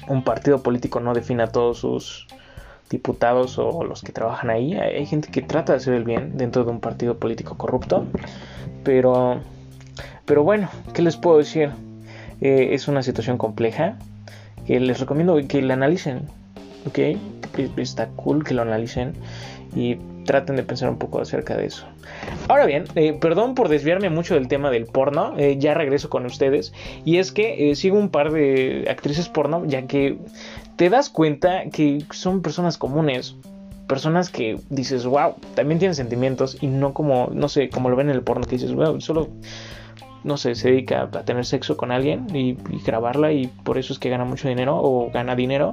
un 0.08 0.24
partido 0.24 0.62
político 0.62 1.00
no 1.00 1.14
defina 1.14 1.48
todos 1.48 1.78
sus, 1.78 2.28
diputados 2.90 3.58
o 3.58 3.84
los 3.84 4.02
que 4.02 4.12
trabajan 4.12 4.50
ahí. 4.50 4.74
Hay 4.74 5.06
gente 5.06 5.30
que 5.30 5.42
trata 5.42 5.72
de 5.72 5.78
hacer 5.78 5.94
el 5.94 6.04
bien 6.04 6.36
dentro 6.36 6.64
de 6.64 6.70
un 6.70 6.80
partido 6.80 7.18
político 7.18 7.56
corrupto. 7.56 8.06
Pero, 8.84 9.40
pero 10.24 10.42
bueno, 10.42 10.68
¿qué 10.94 11.02
les 11.02 11.16
puedo 11.16 11.38
decir? 11.38 11.70
Eh, 12.40 12.70
es 12.72 12.88
una 12.88 13.02
situación 13.02 13.38
compleja. 13.38 13.96
que 14.66 14.80
les 14.80 15.00
recomiendo 15.00 15.38
que 15.46 15.62
la 15.62 15.74
analicen. 15.74 16.22
¿Ok? 16.86 16.98
Está 17.76 18.08
cool 18.08 18.44
que 18.44 18.54
lo 18.54 18.62
analicen 18.62 19.14
y 19.74 19.96
traten 20.28 20.56
de 20.56 20.62
pensar 20.62 20.90
un 20.90 20.98
poco 20.98 21.22
acerca 21.22 21.56
de 21.56 21.64
eso. 21.64 21.86
Ahora 22.48 22.66
bien, 22.66 22.84
eh, 22.94 23.14
perdón 23.14 23.54
por 23.54 23.70
desviarme 23.70 24.10
mucho 24.10 24.34
del 24.34 24.46
tema 24.46 24.70
del 24.70 24.84
porno, 24.84 25.32
eh, 25.38 25.56
ya 25.58 25.72
regreso 25.72 26.10
con 26.10 26.26
ustedes. 26.26 26.74
Y 27.06 27.16
es 27.16 27.32
que 27.32 27.74
sigo 27.74 27.98
un 27.98 28.10
par 28.10 28.30
de 28.30 28.86
actrices 28.90 29.30
porno, 29.30 29.64
ya 29.64 29.86
que 29.86 30.18
te 30.76 30.90
das 30.90 31.08
cuenta 31.08 31.64
que 31.72 32.04
son 32.10 32.42
personas 32.42 32.76
comunes, 32.76 33.36
personas 33.88 34.28
que 34.28 34.60
dices, 34.68 35.06
wow, 35.06 35.34
también 35.54 35.78
tienen 35.78 35.94
sentimientos 35.94 36.58
y 36.60 36.66
no 36.66 36.92
como, 36.92 37.30
no 37.32 37.48
sé, 37.48 37.70
como 37.70 37.88
lo 37.88 37.96
ven 37.96 38.10
en 38.10 38.16
el 38.16 38.22
porno, 38.22 38.46
que 38.46 38.56
dices, 38.56 38.74
wow, 38.74 39.00
solo, 39.00 39.28
no 40.24 40.36
sé, 40.36 40.54
se 40.54 40.68
dedica 40.68 41.08
a 41.10 41.24
tener 41.24 41.46
sexo 41.46 41.78
con 41.78 41.90
alguien 41.90 42.26
y, 42.36 42.56
grabarla 42.84 43.32
y 43.32 43.46
por 43.64 43.78
eso 43.78 43.94
es 43.94 43.98
que 43.98 44.10
gana 44.10 44.24
mucho 44.24 44.46
dinero 44.46 44.76
o 44.76 45.10
gana 45.10 45.34
dinero. 45.34 45.70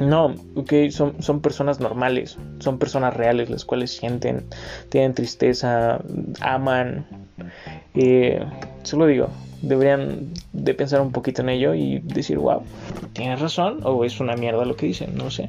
No, 0.00 0.34
ok, 0.56 0.72
son, 0.90 1.22
son 1.22 1.40
personas 1.40 1.80
normales, 1.80 2.36
son 2.58 2.78
personas 2.78 3.14
reales, 3.14 3.50
las 3.50 3.64
cuales 3.64 3.96
sienten, 3.96 4.46
tienen 4.88 5.14
tristeza, 5.14 6.00
aman. 6.40 7.06
Eh, 7.94 8.44
solo 8.82 9.06
digo, 9.06 9.28
deberían 9.62 10.32
de 10.52 10.74
pensar 10.74 11.00
un 11.00 11.12
poquito 11.12 11.42
en 11.42 11.48
ello 11.48 11.74
y 11.74 12.00
decir, 12.00 12.38
wow, 12.38 12.62
tienes 13.12 13.40
razón 13.40 13.80
o 13.84 14.04
es 14.04 14.20
una 14.20 14.36
mierda 14.36 14.64
lo 14.64 14.76
que 14.76 14.86
dicen, 14.86 15.16
no 15.16 15.30
sé. 15.30 15.48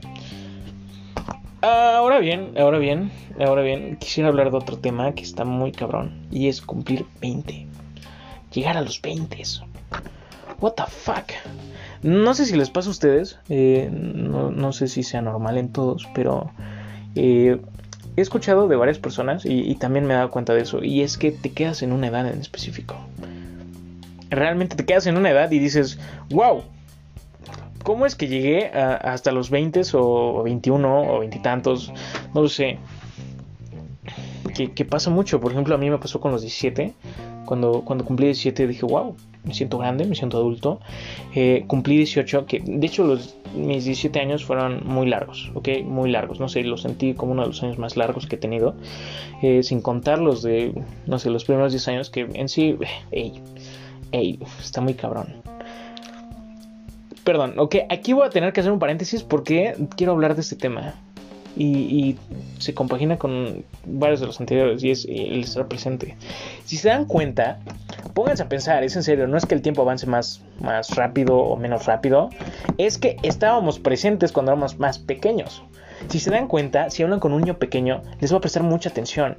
Ahora 1.62 2.20
bien, 2.20 2.54
ahora 2.60 2.78
bien, 2.78 3.12
ahora 3.40 3.64
bien, 3.64 3.98
quisiera 3.98 4.30
hablar 4.30 4.52
de 4.52 4.58
otro 4.58 4.78
tema 4.78 5.14
que 5.14 5.24
está 5.24 5.46
muy 5.46 5.72
cabrón 5.72 6.28
y 6.32 6.48
es 6.48 6.62
cumplir 6.62 7.06
20. 7.22 7.68
Llegar 8.54 8.78
a 8.78 8.82
los 8.82 9.02
20. 9.02 9.42
What 10.60 10.74
the 10.74 10.84
fuck. 10.88 11.32
No 12.06 12.34
sé 12.36 12.46
si 12.46 12.56
les 12.56 12.70
pasa 12.70 12.90
a 12.90 12.92
ustedes, 12.92 13.40
eh, 13.50 13.90
no, 13.92 14.72
sé 14.74 14.88
si 14.88 15.04
sea 15.04 15.22
normal 15.22 15.58
en 15.58 15.74
todos, 15.74 16.08
pero 16.14 16.52
eh, 17.16 17.60
he 18.16 18.22
escuchado 18.22 18.68
de 18.68 18.76
varias 18.76 19.00
personas 19.00 19.46
y, 19.46 19.62
y 19.62 19.76
también 19.76 20.06
me 20.06 20.14
he 20.14 20.18
dado 20.18 20.30
cuenta 20.30 20.54
de 20.54 20.62
eso, 20.62 20.84
y 20.84 21.02
es 21.02 21.18
que 21.18 21.32
te 21.32 21.52
quedas 21.52 21.82
en 21.82 21.92
una 21.92 22.08
edad 22.08 22.28
en 22.28 22.40
específico 22.40 22.96
realmente 24.30 24.76
te 24.76 24.86
quedas 24.86 25.08
en 25.08 25.18
una 25.18 25.32
edad 25.32 25.52
y 25.52 25.60
dices, 25.60 25.98
wow, 26.30 26.64
¿cómo 27.84 28.06
es 28.06 28.16
que 28.16 28.28
llegué 28.28 28.68
hasta 28.68 29.32
los 29.32 29.50
20 29.50 29.82
o 29.94 30.44
21 30.44 31.02
o 31.02 31.20
20 31.20 31.38
y 31.38 31.42
tantos? 31.42 31.94
No 32.34 32.42
lo 32.42 32.50
sé. 32.50 32.78
Que, 34.56 34.86
pasa 34.86 35.10
mucho, 35.10 35.40
por 35.42 35.52
ejemplo, 35.52 35.76
a 35.76 35.78
mí 35.78 35.90
me 35.90 35.98
pasó 35.98 36.20
con 36.20 36.32
los 36.32 36.42
17. 36.42 36.94
Cuando, 37.46 37.82
cuando 37.82 38.06
cumplí 38.06 38.28
17 38.28 38.68
dije, 38.68 38.86
wow, 38.86 39.16
me 39.44 39.54
siento 39.54 39.78
grande, 39.78 40.06
me 40.06 40.16
siento 40.16 40.38
adulto. 40.38 40.80
Eh, 41.36 41.66
cumplí 41.68 41.98
18, 41.98 42.46
que 42.46 42.62
de 42.66 42.88
hecho 42.88 43.04
los, 43.04 43.36
mis 43.54 43.84
17 43.84 44.20
años 44.20 44.46
fueron 44.46 44.82
muy 44.86 45.08
largos, 45.08 45.52
¿ok? 45.54 45.70
Muy 45.84 46.10
largos, 46.10 46.40
no 46.40 46.48
sé, 46.48 46.64
los 46.64 46.84
sentí 46.84 47.14
como 47.14 47.34
uno 47.34 47.42
de 47.42 47.50
los 47.50 47.62
años 47.64 47.78
más 47.78 47.98
largos 47.98 48.28
que 48.28 48.38
he 48.38 48.40
tenido. 48.40 48.76
Eh, 49.42 49.62
sin 49.62 49.82
contar 49.82 50.20
los 50.20 50.42
de, 50.42 50.74
no 51.06 51.20
sé, 51.20 51.30
los 51.30 51.44
primeros 51.44 51.74
10 51.74 51.88
años 51.90 52.10
que 52.10 52.22
en 52.22 52.48
sí, 52.48 52.78
hey, 53.12 53.34
Ey, 54.12 54.40
está 54.60 54.82
muy 54.82 54.94
cabrón. 54.94 55.28
Perdón, 57.24 57.56
ok, 57.58 57.76
aquí 57.90 58.14
voy 58.14 58.26
a 58.26 58.30
tener 58.30 58.54
que 58.54 58.62
hacer 58.62 58.72
un 58.72 58.80
paréntesis 58.80 59.24
porque 59.24 59.76
quiero 59.98 60.14
hablar 60.14 60.36
de 60.36 60.42
este 60.42 60.56
tema. 60.56 60.94
Y, 61.58 62.18
se 62.60 62.74
compagina 62.74 63.18
con 63.18 63.64
varios 63.86 64.20
de 64.20 64.26
los 64.26 64.40
anteriores 64.40 64.84
y 64.84 64.92
es 64.92 65.06
el 65.06 65.42
estar 65.42 65.68
presente. 65.68 66.16
Si 66.64 66.78
se 66.78 66.90
dan 66.90 67.06
cuenta, 67.06 67.60
pónganse 68.14 68.44
a 68.44 68.50
pensar, 68.50 68.84
es 68.84 68.96
en 68.96 69.04
serio, 69.04 69.28
no 69.28 69.38
es 69.38 69.46
que 69.46 69.56
el 69.56 69.62
tiempo 69.62 69.82
avance 69.82 70.08
más, 70.08 70.42
más 70.62 70.96
rápido 70.96 71.38
o 71.38 71.58
menos 71.58 71.86
rápido, 71.86 72.30
es 72.78 72.98
que 72.98 73.18
estábamos 73.24 73.80
presentes 73.80 74.32
cuando 74.32 74.52
éramos 74.52 74.80
más 74.80 75.00
pequeños. 75.00 75.64
Si 76.10 76.20
se 76.20 76.30
dan 76.30 76.48
cuenta, 76.48 76.90
si 76.90 77.04
hablan 77.04 77.20
con 77.20 77.34
un 77.34 77.42
niño 77.42 77.58
pequeño, 77.58 78.02
les 78.20 78.34
va 78.34 78.38
a 78.38 78.42
prestar 78.42 78.64
mucha 78.64 78.90
atención. 78.90 79.38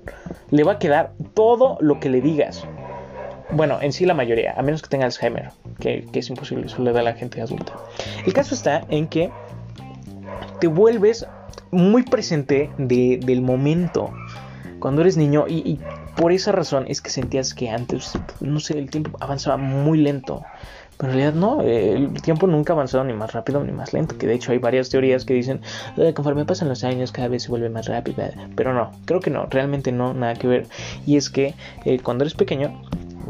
Le 0.50 0.64
va 0.64 0.72
a 0.72 0.78
quedar 0.78 1.12
todo 1.34 1.78
lo 1.80 2.00
que 2.00 2.10
le 2.10 2.20
digas. 2.20 2.64
Bueno, 3.50 3.78
en 3.80 3.92
sí 3.92 4.06
la 4.06 4.14
mayoría, 4.14 4.54
a 4.56 4.62
menos 4.62 4.82
que 4.82 4.88
tenga 4.88 5.04
Alzheimer, 5.04 5.50
que, 5.78 6.04
es 6.12 6.28
imposible, 6.28 6.66
eso 6.66 6.82
le 6.82 6.92
da 6.92 7.00
a 7.00 7.04
la 7.04 7.12
gente 7.12 7.40
adulta. 7.40 7.74
El 8.24 8.32
caso 8.32 8.54
está 8.54 8.84
en 8.88 9.06
que 9.06 9.30
te 10.60 10.66
vuelves 10.66 11.26
muy 11.70 12.02
presente 12.02 12.70
del 12.78 13.42
momento 13.42 14.12
cuando 14.78 15.02
eres 15.02 15.16
niño 15.16 15.46
y, 15.48 15.80
por 16.16 16.32
esa 16.32 16.50
razón 16.50 16.86
es 16.88 17.02
que 17.02 17.10
sentías 17.10 17.52
que 17.52 17.68
antes, 17.68 18.12
no 18.40 18.58
sé, 18.58 18.78
el 18.78 18.88
tiempo 18.88 19.18
avanzaba 19.20 19.58
muy 19.58 19.98
lento. 19.98 20.42
Pero 20.96 21.12
en 21.12 21.18
realidad 21.18 21.38
no, 21.38 21.60
el 21.60 22.22
tiempo 22.22 22.46
nunca 22.46 22.72
ha 22.72 22.74
avanzado 22.74 23.04
ni 23.04 23.12
más 23.12 23.32
rápido 23.34 23.62
ni 23.62 23.72
más 23.72 23.92
lento, 23.92 24.16
que 24.16 24.26
de 24.26 24.32
hecho 24.32 24.52
hay 24.52 24.58
varias 24.58 24.88
teorías 24.88 25.26
que 25.26 25.34
dicen, 25.34 25.60
eh, 25.98 26.14
conforme 26.14 26.46
pasan 26.46 26.68
los 26.70 26.84
años 26.84 27.12
cada 27.12 27.28
vez 27.28 27.42
se 27.42 27.50
vuelve 27.50 27.68
más 27.68 27.86
rápido, 27.86 28.24
pero 28.54 28.72
no, 28.72 28.92
creo 29.04 29.20
que 29.20 29.28
no, 29.28 29.44
realmente 29.44 29.92
no, 29.92 30.14
nada 30.14 30.34
que 30.34 30.46
ver. 30.46 30.66
Y 31.04 31.16
es 31.16 31.28
que 31.28 31.54
eh, 31.84 31.98
cuando 32.02 32.24
eres 32.24 32.34
pequeño 32.34 32.80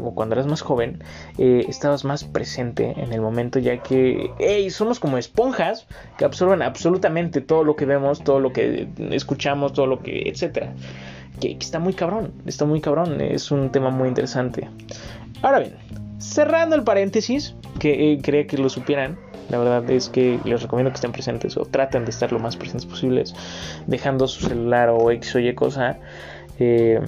o 0.01 0.13
cuando 0.13 0.35
eras 0.35 0.47
más 0.47 0.61
joven, 0.61 1.03
eh, 1.37 1.65
estabas 1.67 2.05
más 2.05 2.23
presente 2.23 2.93
en 2.97 3.13
el 3.13 3.21
momento, 3.21 3.59
ya 3.59 3.81
que, 3.81 4.31
hey, 4.39 4.69
somos 4.69 4.99
como 4.99 5.17
esponjas 5.17 5.87
que 6.17 6.25
absorben 6.25 6.61
absolutamente 6.61 7.41
todo 7.41 7.63
lo 7.63 7.75
que 7.75 7.85
vemos, 7.85 8.23
todo 8.23 8.39
lo 8.39 8.53
que 8.53 8.87
escuchamos, 9.11 9.73
todo 9.73 9.87
lo 9.87 10.01
que, 10.01 10.29
etcétera. 10.29 10.73
Que, 11.39 11.57
está 11.59 11.79
muy 11.79 11.93
cabrón, 11.93 12.33
está 12.45 12.65
muy 12.65 12.81
cabrón, 12.81 13.21
es 13.21 13.51
un 13.51 13.71
tema 13.71 13.89
muy 13.89 14.07
interesante. 14.07 14.69
Ahora 15.41 15.59
bien, 15.59 15.75
cerrando 16.19 16.75
el 16.75 16.83
paréntesis, 16.83 17.55
que 17.79 18.13
eh, 18.13 18.19
quería 18.21 18.47
que 18.47 18.57
lo 18.57 18.69
supieran, 18.69 19.17
la 19.49 19.59
verdad 19.59 19.89
es 19.89 20.09
que 20.09 20.39
les 20.43 20.61
recomiendo 20.61 20.91
que 20.91 20.95
estén 20.95 21.11
presentes 21.11 21.55
o 21.55 21.61
traten 21.65 22.03
de 22.03 22.11
estar 22.11 22.31
lo 22.31 22.39
más 22.39 22.57
presentes 22.57 22.85
posibles, 22.85 23.33
dejando 23.85 24.27
su 24.27 24.47
celular 24.47 24.89
o 24.89 25.09
X 25.11 25.35
o 25.35 25.39
Y 25.39 25.53
cosa. 25.53 25.97
Eh, 26.59 26.99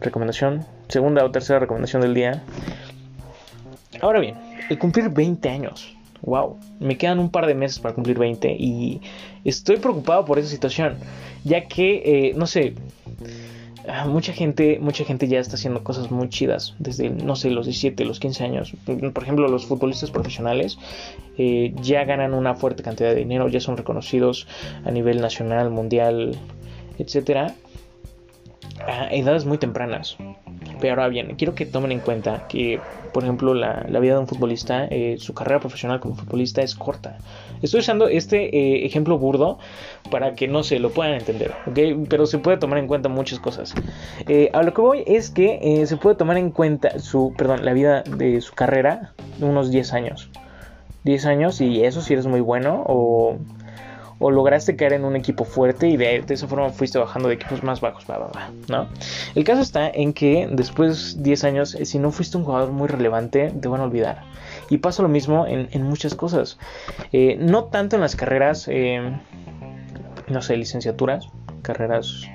recomendación, 0.00 0.64
segunda 0.90 1.24
o 1.24 1.30
tercera 1.30 1.58
recomendación 1.58 2.02
del 2.02 2.14
día. 2.14 2.42
Ahora 4.00 4.20
bien, 4.20 4.36
el 4.68 4.78
cumplir 4.78 5.10
20 5.10 5.48
años. 5.48 5.96
Wow, 6.22 6.58
me 6.80 6.98
quedan 6.98 7.18
un 7.18 7.30
par 7.30 7.46
de 7.46 7.54
meses 7.54 7.78
para 7.78 7.94
cumplir 7.94 8.18
20 8.18 8.54
y 8.58 9.00
estoy 9.44 9.76
preocupado 9.76 10.26
por 10.26 10.38
esa 10.38 10.48
situación, 10.48 10.96
ya 11.44 11.66
que, 11.66 12.02
eh, 12.04 12.34
no 12.36 12.46
sé, 12.46 12.74
ah, 13.88 14.04
mucha 14.06 14.34
gente, 14.34 14.78
mucha 14.80 15.04
gente 15.04 15.28
ya 15.28 15.40
está 15.40 15.56
haciendo 15.56 15.82
cosas 15.82 16.10
muy 16.10 16.28
chidas 16.28 16.74
desde, 16.78 17.08
no 17.08 17.36
sé, 17.36 17.48
los 17.50 17.64
17, 17.64 18.04
los 18.04 18.20
15 18.20 18.44
años. 18.44 18.74
Por 18.84 19.22
ejemplo, 19.22 19.48
los 19.48 19.64
futbolistas 19.64 20.10
profesionales 20.10 20.78
eh, 21.38 21.72
ya 21.80 22.04
ganan 22.04 22.34
una 22.34 22.54
fuerte 22.54 22.82
cantidad 22.82 23.10
de 23.10 23.16
dinero, 23.16 23.48
ya 23.48 23.60
son 23.60 23.78
reconocidos 23.78 24.46
a 24.84 24.90
nivel 24.90 25.22
nacional, 25.22 25.70
mundial, 25.70 26.36
etcétera, 26.98 27.54
a 28.86 29.08
edades 29.14 29.46
muy 29.46 29.56
tempranas. 29.56 30.18
Pero 30.80 30.94
ahora 30.94 31.08
bien, 31.08 31.34
quiero 31.36 31.54
que 31.54 31.66
tomen 31.66 31.92
en 31.92 32.00
cuenta 32.00 32.46
que, 32.48 32.80
por 33.12 33.22
ejemplo, 33.22 33.54
la, 33.54 33.84
vida 34.00 34.14
de 34.14 34.20
un 34.20 34.26
futbolista, 34.26 34.86
eh, 34.86 35.16
su 35.18 35.34
carrera 35.34 35.60
profesional 35.60 36.00
como 36.00 36.14
futbolista 36.14 36.62
es 36.62 36.74
corta. 36.74 37.18
Estoy 37.62 37.80
usando 37.80 38.08
este 38.08 38.56
eh, 38.56 38.86
ejemplo 38.86 39.18
burdo 39.18 39.58
para 40.10 40.34
que 40.34 40.48
no 40.48 40.62
se 40.62 40.78
lo 40.78 40.90
puedan 40.90 41.14
entender, 41.14 41.52
¿ok? 41.66 42.06
Pero 42.08 42.26
se 42.26 42.38
puede 42.38 42.56
tomar 42.56 42.78
en 42.78 42.86
cuenta 42.86 43.08
muchas 43.08 43.38
cosas. 43.38 43.74
Eh, 44.28 44.50
a 44.52 44.62
lo 44.62 44.72
que 44.72 44.80
voy 44.80 45.04
es 45.06 45.30
que 45.30 45.84
se 45.86 45.96
puede 45.96 46.16
tomar 46.16 46.38
en 46.38 46.50
cuenta 46.50 46.98
su, 46.98 47.34
perdón, 47.36 47.64
la 47.64 47.72
vida 47.72 48.02
de 48.02 48.40
su 48.40 48.54
carrera 48.54 49.12
unos 49.40 49.70
10 49.70 49.92
años. 49.92 50.30
10 51.04 51.26
años 51.26 51.60
y 51.60 51.84
eso 51.84 52.02
si 52.02 52.12
eres 52.12 52.26
muy 52.26 52.40
bueno 52.40 52.84
o 52.86 53.38
o 54.20 54.30
lograste 54.30 54.76
caer 54.76 54.92
en 54.92 55.04
un 55.04 55.16
equipo 55.16 55.44
fuerte 55.44 55.88
y 55.88 55.96
de, 55.96 56.22
esa 56.28 56.46
forma 56.46 56.68
fuiste 56.70 56.98
bajando 56.98 57.28
de 57.28 57.34
equipos 57.34 57.62
más 57.62 57.80
bajos, 57.80 58.04
¿no? 58.68 58.86
El 59.34 59.44
caso 59.44 59.62
está 59.62 59.88
en 59.88 60.12
que 60.12 60.46
después 60.52 61.16
de 61.16 61.22
10 61.22 61.44
años, 61.44 61.76
si 61.82 61.98
no 61.98 62.12
fuiste 62.12 62.36
un 62.36 62.44
jugador 62.44 62.70
muy 62.70 62.86
relevante, 62.86 63.50
te 63.50 63.66
van 63.66 63.80
a 63.80 63.84
olvidar. 63.84 64.22
Y 64.68 64.78
pasa 64.78 65.02
lo 65.02 65.08
mismo 65.08 65.46
en, 65.46 65.82
muchas 65.82 66.14
cosas. 66.14 66.58
Eh, 67.12 67.36
no 67.40 67.64
tanto 67.64 67.96
en 67.96 68.02
las 68.02 68.14
carreras, 68.14 68.68
eh, 68.68 69.00
no 70.28 70.42
sé, 70.42 70.56
licenciaturas, 70.56 71.28
carreras 71.62 72.28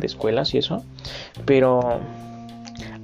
de 0.00 0.06
escuelas 0.06 0.52
y 0.54 0.58
eso, 0.58 0.84
pero 1.46 2.00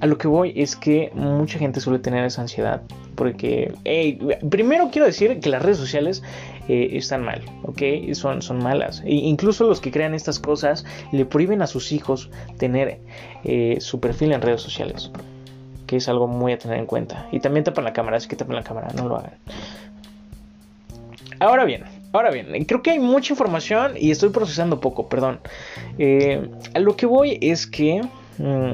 a 0.01 0.05
lo 0.05 0.17
que 0.17 0.27
voy 0.27 0.53
es 0.55 0.75
que 0.75 1.11
mucha 1.13 1.57
gente 1.57 1.79
suele 1.79 1.99
tener 1.99 2.25
esa 2.25 2.41
ansiedad. 2.41 2.81
Porque, 3.15 3.73
primero 4.49 4.89
quiero 4.91 5.05
decir 5.05 5.41
que 5.41 5.49
las 5.49 5.61
redes 5.61 5.77
sociales 5.77 6.23
eh, 6.69 6.89
están 6.93 7.23
mal, 7.23 7.41
¿ok? 7.63 7.81
Son, 8.13 8.41
son 8.41 8.63
malas. 8.63 9.01
E 9.05 9.15
incluso 9.15 9.65
los 9.65 9.81
que 9.81 9.91
crean 9.91 10.13
estas 10.13 10.39
cosas 10.39 10.85
le 11.11 11.25
prohíben 11.25 11.61
a 11.61 11.67
sus 11.67 11.91
hijos 11.91 12.29
tener 12.57 12.99
eh, 13.43 13.77
su 13.81 13.99
perfil 13.99 14.31
en 14.31 14.41
redes 14.41 14.61
sociales, 14.61 15.11
que 15.87 15.97
es 15.97 16.07
algo 16.07 16.27
muy 16.27 16.53
a 16.53 16.57
tener 16.57 16.77
en 16.77 16.85
cuenta. 16.85 17.27
Y 17.31 17.39
también 17.39 17.63
tapan 17.63 17.83
la 17.83 17.93
cámara, 17.93 18.17
así 18.17 18.29
que 18.29 18.35
tapan 18.35 18.55
la 18.55 18.63
cámara, 18.63 18.87
no 18.95 19.09
lo 19.09 19.17
hagan. 19.17 19.33
Ahora 21.39 21.65
bien, 21.65 21.83
Ahora 22.11 22.31
bien, 22.31 22.65
creo 22.65 22.81
que 22.81 22.89
hay 22.89 22.99
mucha 22.99 23.33
información 23.33 23.93
y 23.95 24.09
estoy 24.09 24.29
procesando 24.29 24.79
poco, 24.79 25.09
perdón. 25.09 25.39
Eh, 25.99 26.49
a 26.73 26.79
lo 26.79 26.95
que 26.95 27.05
voy 27.05 27.37
es 27.41 27.67
que... 27.67 28.01
Mm, 28.39 28.73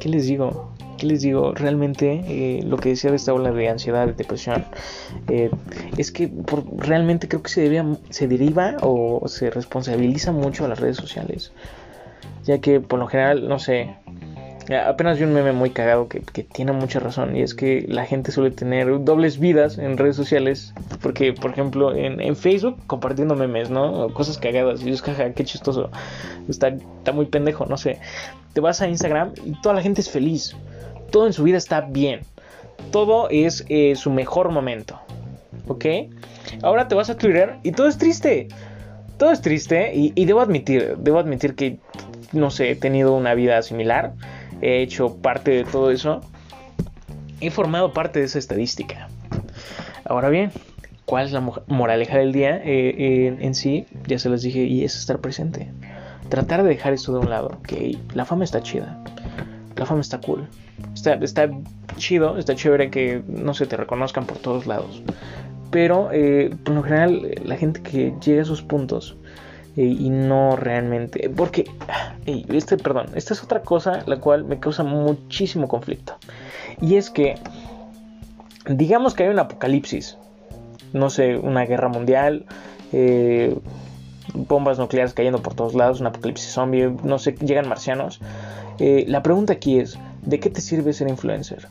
¿Qué 0.00 0.08
les 0.08 0.26
digo? 0.26 0.75
¿Qué 0.98 1.06
les 1.06 1.22
digo? 1.22 1.52
Realmente 1.54 2.24
eh, 2.26 2.62
lo 2.62 2.76
que 2.78 2.90
decía 2.90 3.10
de 3.10 3.16
esta 3.16 3.34
ola 3.34 3.52
de 3.52 3.68
ansiedad, 3.68 4.06
de 4.06 4.14
depresión, 4.14 4.64
eh, 5.28 5.50
es 5.98 6.10
que 6.10 6.30
realmente 6.78 7.28
creo 7.28 7.42
que 7.42 7.50
se, 7.50 7.84
se 8.10 8.28
deriva 8.28 8.76
o 8.82 9.26
se 9.28 9.50
responsabiliza 9.50 10.32
mucho 10.32 10.64
a 10.64 10.68
las 10.68 10.80
redes 10.80 10.96
sociales. 10.96 11.52
Ya 12.44 12.58
que 12.60 12.80
por 12.80 12.98
lo 12.98 13.06
general, 13.08 13.48
no 13.48 13.58
sé, 13.58 13.96
apenas 14.74 15.18
vi 15.18 15.24
un 15.24 15.32
meme 15.32 15.52
muy 15.52 15.70
cagado 15.70 16.08
que, 16.08 16.20
tiene 16.20 16.72
mucha 16.72 16.98
razón 16.98 17.36
y 17.36 17.42
es 17.42 17.54
que 17.54 17.84
la 17.88 18.04
gente 18.04 18.32
suele 18.32 18.50
tener 18.50 19.04
dobles 19.04 19.38
vidas 19.38 19.78
en 19.78 19.96
redes 19.96 20.16
sociales 20.16 20.74
porque 21.02 21.32
por 21.32 21.50
ejemplo 21.52 21.94
en, 21.94 22.36
Facebook 22.36 22.76
compartiendo 22.86 23.36
memes 23.36 23.70
no 23.70 24.08
cosas 24.12 24.38
cagadas 24.38 24.82
y 24.82 24.90
es 24.90 25.02
jaja 25.02 25.30
qué 25.32 25.44
chistoso 25.44 25.90
está, 26.48 26.68
está 26.68 27.12
muy 27.12 27.26
pendejo 27.26 27.66
no 27.66 27.76
sé 27.76 28.00
te 28.54 28.60
vas 28.60 28.82
a 28.82 28.88
Instagram 28.88 29.32
y 29.44 29.52
toda 29.60 29.74
la 29.74 29.82
gente 29.82 30.00
es 30.00 30.10
feliz 30.10 30.56
todo 31.10 31.26
en 31.26 31.32
su 31.32 31.44
vida 31.44 31.56
está 31.56 31.80
bien. 31.80 32.20
Todo 32.90 33.28
es 33.30 33.64
eh, 33.68 33.94
su 33.96 34.10
mejor 34.10 34.50
momento. 34.50 34.98
¿Ok? 35.68 35.84
Ahora 36.62 36.88
te 36.88 36.94
vas 36.94 37.10
a 37.10 37.16
Twitter 37.16 37.56
y 37.62 37.72
todo 37.72 37.88
es 37.88 37.98
triste. 37.98 38.48
Todo 39.18 39.32
es 39.32 39.40
triste 39.40 39.92
y, 39.94 40.24
debo 40.26 40.40
admitir, 40.42 40.96
debo 40.98 41.18
admitir 41.18 41.54
que, 41.54 41.78
no 42.32 42.50
sé, 42.50 42.70
he 42.70 42.76
tenido 42.76 43.14
una 43.14 43.34
vida 43.34 43.62
similar. 43.62 44.12
He 44.62 44.82
hecho 44.82 45.16
parte 45.16 45.50
de 45.50 45.64
todo 45.64 45.90
eso. 45.90 46.20
He 47.40 47.50
formado 47.50 47.92
parte 47.92 48.20
de 48.20 48.26
esa 48.26 48.38
estadística. 48.38 49.08
Ahora 50.04 50.28
bien, 50.28 50.52
¿cuál 51.04 51.26
es 51.26 51.32
la 51.32 51.40
moraleja 51.66 52.18
del 52.18 52.32
día 52.32 52.60
eh, 52.64 53.36
en 53.40 53.54
sí? 53.54 53.86
Ya 54.06 54.18
se 54.18 54.28
los 54.28 54.42
dije 54.42 54.64
y 54.64 54.84
es 54.84 54.96
estar 54.96 55.18
presente. 55.18 55.68
Tratar 56.28 56.62
de 56.62 56.70
dejar 56.70 56.92
esto 56.92 57.12
de 57.12 57.18
un 57.18 57.30
lado. 57.30 57.60
Que 57.66 57.98
la 58.14 58.24
fama 58.24 58.44
está 58.44 58.62
chida. 58.62 58.98
La 59.76 59.84
fama 59.84 60.00
está 60.00 60.20
cool 60.20 60.48
está, 61.22 61.50
chido, 61.96 62.38
está 62.38 62.54
chévere 62.54 62.90
que 62.90 63.22
no 63.26 63.54
se 63.54 63.66
te 63.66 63.76
reconozcan 63.76 64.26
por 64.26 64.38
todos 64.38 64.66
lados. 64.66 65.02
Pero 65.70 66.10
eh, 66.12 66.54
por 66.64 66.74
lo 66.74 66.82
general 66.82 67.34
la 67.44 67.56
gente 67.56 67.82
que 67.82 68.14
llega 68.24 68.40
a 68.40 68.42
esos 68.42 68.62
puntos 68.62 69.16
y 69.76 70.08
no 70.08 70.56
realmente... 70.56 71.28
Porque, 71.28 71.70
este, 72.24 72.78
perdón, 72.78 73.08
esta 73.14 73.34
es 73.34 73.42
otra 73.42 73.60
cosa 73.60 74.02
la 74.06 74.18
cual 74.18 74.44
me 74.44 74.58
causa 74.58 74.82
muchísimo 74.82 75.68
conflicto. 75.68 76.16
Y 76.80 76.96
es 76.96 77.10
que, 77.10 77.34
digamos 78.68 79.14
que 79.14 79.24
hay 79.24 79.28
un 79.28 79.38
apocalipsis, 79.38 80.16
no 80.92 81.10
sé, 81.10 81.36
una 81.36 81.66
guerra 81.66 81.88
mundial, 81.88 82.46
eh, 82.92 83.54
bombas 84.32 84.78
nucleares 84.78 85.12
cayendo 85.12 85.42
por 85.42 85.54
todos 85.54 85.74
lados, 85.74 86.00
un 86.00 86.06
apocalipsis 86.06 86.50
zombie, 86.50 86.90
no 87.02 87.18
sé, 87.18 87.32
llegan 87.32 87.68
marcianos. 87.68 88.20
la 88.78 89.22
pregunta 89.22 89.52
aquí 89.52 89.78
es, 89.78 89.98
¿de 90.22 90.40
qué 90.40 90.48
te 90.48 90.60
sirve 90.60 90.92
ser 90.94 91.08
influencer? 91.08 91.68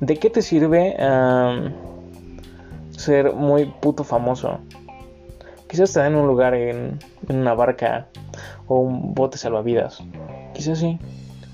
¿De 0.00 0.16
qué 0.18 0.30
te 0.30 0.42
sirve 0.42 0.96
ser 2.96 3.32
muy 3.32 3.66
puto 3.66 4.04
famoso? 4.04 4.60
Quizás 5.74 5.92
te 5.92 6.06
en 6.06 6.14
un 6.14 6.28
lugar 6.28 6.54
en, 6.54 7.00
una 7.28 7.52
barca 7.52 8.06
o 8.68 8.78
un 8.78 9.12
bote 9.12 9.38
salvavidas. 9.38 10.04
Quizás 10.54 10.78
sí. 10.78 11.00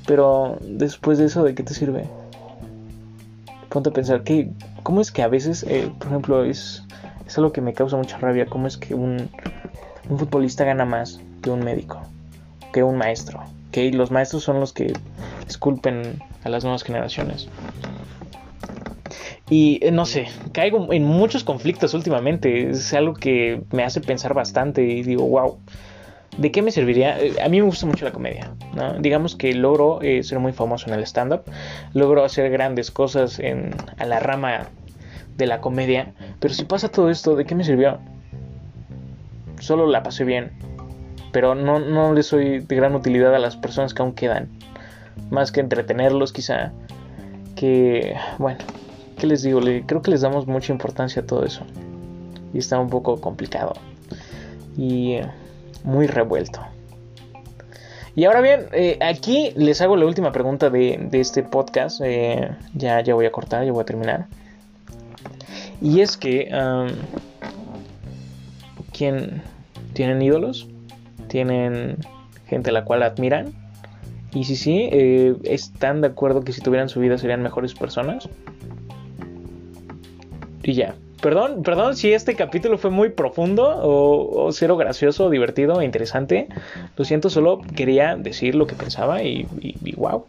Pero 0.06 0.58
después 0.60 1.16
de 1.16 1.24
eso, 1.24 1.42
¿de 1.42 1.54
qué 1.54 1.62
te 1.62 1.72
sirve? 1.72 2.04
Ponte 3.70 3.88
a 3.88 3.92
pensar 3.94 4.22
que, 4.22 4.50
¿cómo 4.82 5.00
es 5.00 5.10
que 5.10 5.22
a 5.22 5.28
veces, 5.28 5.62
eh, 5.62 5.90
por 5.98 6.08
ejemplo, 6.08 6.44
es, 6.44 6.84
es 7.26 7.38
algo 7.38 7.50
que 7.50 7.62
me 7.62 7.72
causa 7.72 7.96
mucha 7.96 8.18
rabia? 8.18 8.44
¿Cómo 8.44 8.66
es 8.66 8.76
que 8.76 8.94
un, 8.94 9.30
un 10.10 10.18
futbolista 10.18 10.64
gana 10.64 10.84
más 10.84 11.18
que 11.40 11.48
un 11.48 11.60
médico? 11.60 12.02
Que 12.74 12.82
un 12.82 12.98
maestro. 12.98 13.40
Que 13.72 13.90
los 13.90 14.10
maestros 14.10 14.42
son 14.42 14.60
los 14.60 14.74
que 14.74 14.92
disculpen 15.46 16.22
a 16.44 16.50
las 16.50 16.62
nuevas 16.62 16.82
generaciones. 16.82 17.48
Y 19.50 19.84
eh, 19.84 19.90
no 19.90 20.06
sé, 20.06 20.28
caigo 20.52 20.92
en 20.92 21.04
muchos 21.04 21.42
conflictos 21.42 21.92
últimamente. 21.92 22.70
Es 22.70 22.94
algo 22.94 23.14
que 23.14 23.62
me 23.72 23.82
hace 23.82 24.00
pensar 24.00 24.32
bastante 24.32 24.82
y 24.82 25.02
digo, 25.02 25.26
wow, 25.26 25.58
¿de 26.38 26.52
qué 26.52 26.62
me 26.62 26.70
serviría? 26.70 27.20
Eh, 27.20 27.34
a 27.42 27.48
mí 27.48 27.60
me 27.60 27.66
gusta 27.66 27.84
mucho 27.84 28.04
la 28.04 28.12
comedia. 28.12 28.54
Digamos 29.00 29.34
que 29.34 29.52
logro 29.52 30.00
eh, 30.02 30.22
ser 30.22 30.38
muy 30.38 30.52
famoso 30.52 30.88
en 30.88 30.94
el 30.94 31.02
stand-up, 31.02 31.42
logro 31.92 32.24
hacer 32.24 32.48
grandes 32.50 32.92
cosas 32.92 33.40
en, 33.40 33.74
a 33.98 34.06
la 34.06 34.20
rama 34.20 34.68
de 35.36 35.46
la 35.46 35.60
comedia. 35.60 36.14
Pero 36.38 36.54
si 36.54 36.64
pasa 36.64 36.88
todo 36.88 37.10
esto, 37.10 37.34
¿de 37.34 37.44
qué 37.44 37.56
me 37.56 37.64
sirvió? 37.64 37.98
Solo 39.58 39.88
la 39.88 40.04
pasé 40.04 40.24
bien. 40.24 40.52
Pero 41.32 41.56
no, 41.56 41.80
no 41.80 42.12
le 42.12 42.22
soy 42.22 42.60
de 42.60 42.76
gran 42.76 42.94
utilidad 42.94 43.34
a 43.34 43.38
las 43.40 43.56
personas 43.56 43.94
que 43.94 44.02
aún 44.02 44.14
quedan 44.14 44.48
más 45.30 45.50
que 45.50 45.60
entretenerlos 45.60 46.32
quizá. 46.32 46.72
Que, 47.56 48.14
bueno, 48.38 48.58
¿qué 49.20 49.26
les 49.26 49.42
digo? 49.42 49.60
creo 49.86 50.00
que 50.00 50.10
les 50.10 50.22
damos 50.22 50.46
mucha 50.46 50.72
importancia 50.72 51.22
a 51.22 51.26
todo 51.26 51.44
eso. 51.44 51.62
Y 52.54 52.58
está 52.58 52.80
un 52.80 52.88
poco 52.88 53.20
complicado. 53.20 53.74
Y 54.76 55.18
muy 55.84 56.06
revuelto. 56.06 56.60
Y 58.16 58.24
ahora 58.24 58.40
bien, 58.40 58.66
eh, 58.72 58.98
aquí 59.00 59.52
les 59.56 59.80
hago 59.82 59.96
la 59.96 60.06
última 60.06 60.32
pregunta 60.32 60.70
de, 60.70 61.08
este 61.12 61.42
podcast. 61.42 62.00
Eh, 62.02 62.50
ya, 62.74 63.00
ya 63.02 63.14
voy 63.14 63.26
a 63.26 63.30
cortar, 63.30 63.64
ya 63.64 63.72
voy 63.72 63.82
a 63.82 63.84
terminar. 63.84 64.26
Y 65.80 66.00
es 66.00 66.16
que... 66.16 66.48
¿Quién 68.92 69.42
tienen 69.92 70.20
ídolos? 70.20 70.66
¿Tienen 71.28 71.96
gente 72.46 72.70
a 72.70 72.72
la 72.72 72.84
cual 72.84 73.02
admiran? 73.02 73.54
Y 74.32 74.44
si 74.44 74.56
sí, 74.56 74.88
eh, 74.92 75.36
¿están 75.44 76.00
de 76.00 76.08
acuerdo 76.08 76.42
que 76.42 76.52
si 76.52 76.60
tuvieran 76.60 76.88
su 76.88 77.00
vida 77.00 77.16
serían 77.18 77.42
mejores 77.42 77.74
personas? 77.74 78.28
Y 80.62 80.74
ya. 80.74 80.94
Perdón, 81.20 81.62
perdón 81.62 81.96
si 81.96 82.12
este 82.12 82.34
capítulo 82.34 82.78
fue 82.78 82.90
muy 82.90 83.10
profundo 83.10 83.78
o, 83.82 84.50
cero 84.52 84.78
gracioso, 84.78 85.28
divertido, 85.28 85.82
interesante. 85.82 86.48
Lo 86.96 87.04
siento, 87.04 87.28
solo 87.28 87.60
quería 87.76 88.16
decir 88.16 88.54
lo 88.54 88.66
que 88.66 88.74
pensaba 88.74 89.22
y, 89.22 89.46
wow. 89.96 90.24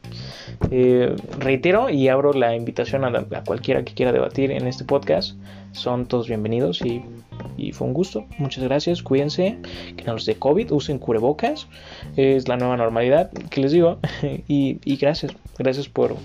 Eh, 0.70 1.15
reitero 1.39 1.89
y 1.89 2.10
abro 2.10 2.34
la 2.34 2.56
invitación 2.56 3.06
a, 3.06 3.26
cualquiera 3.46 3.84
que 3.84 3.94
quiera 3.94 4.12
debatir 4.12 4.52
en 4.52 4.67
este 4.67 4.84
podcast. 4.84 5.38
Son 5.72 6.06
todos 6.08 6.28
bienvenidos 6.28 6.82
y, 6.82 7.02
fue 7.72 7.88
un 7.88 7.94
gusto. 7.94 8.26
Muchas 8.38 8.63
gracias, 8.63 9.02
cuídense, 9.02 9.58
que 9.96 10.04
no 10.04 10.13
los 10.13 10.26
de 10.26 10.36
COVID, 10.36 10.72
usen 10.72 11.00
cubrebocas. 11.00 11.67
Es 12.17 12.50
la 12.50 12.58
nueva 12.58 12.76
normalidad 12.76 13.32
que 13.32 13.62
les 13.62 13.72
digo. 13.72 14.00
y, 14.48 14.80
y 14.84 14.98
gracias, 14.98 15.34
gracias 15.58 15.88
por, 15.88 16.15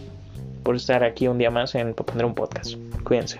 por 0.64 0.75
estar 0.75 1.05
aquí 1.05 1.29
un 1.29 1.38
día 1.38 1.53
más 1.53 1.77
en 1.77 1.95
Papandero 1.95 2.27
un 2.27 2.35
Podcast. 2.35 2.75
Cuídense. 3.05 3.38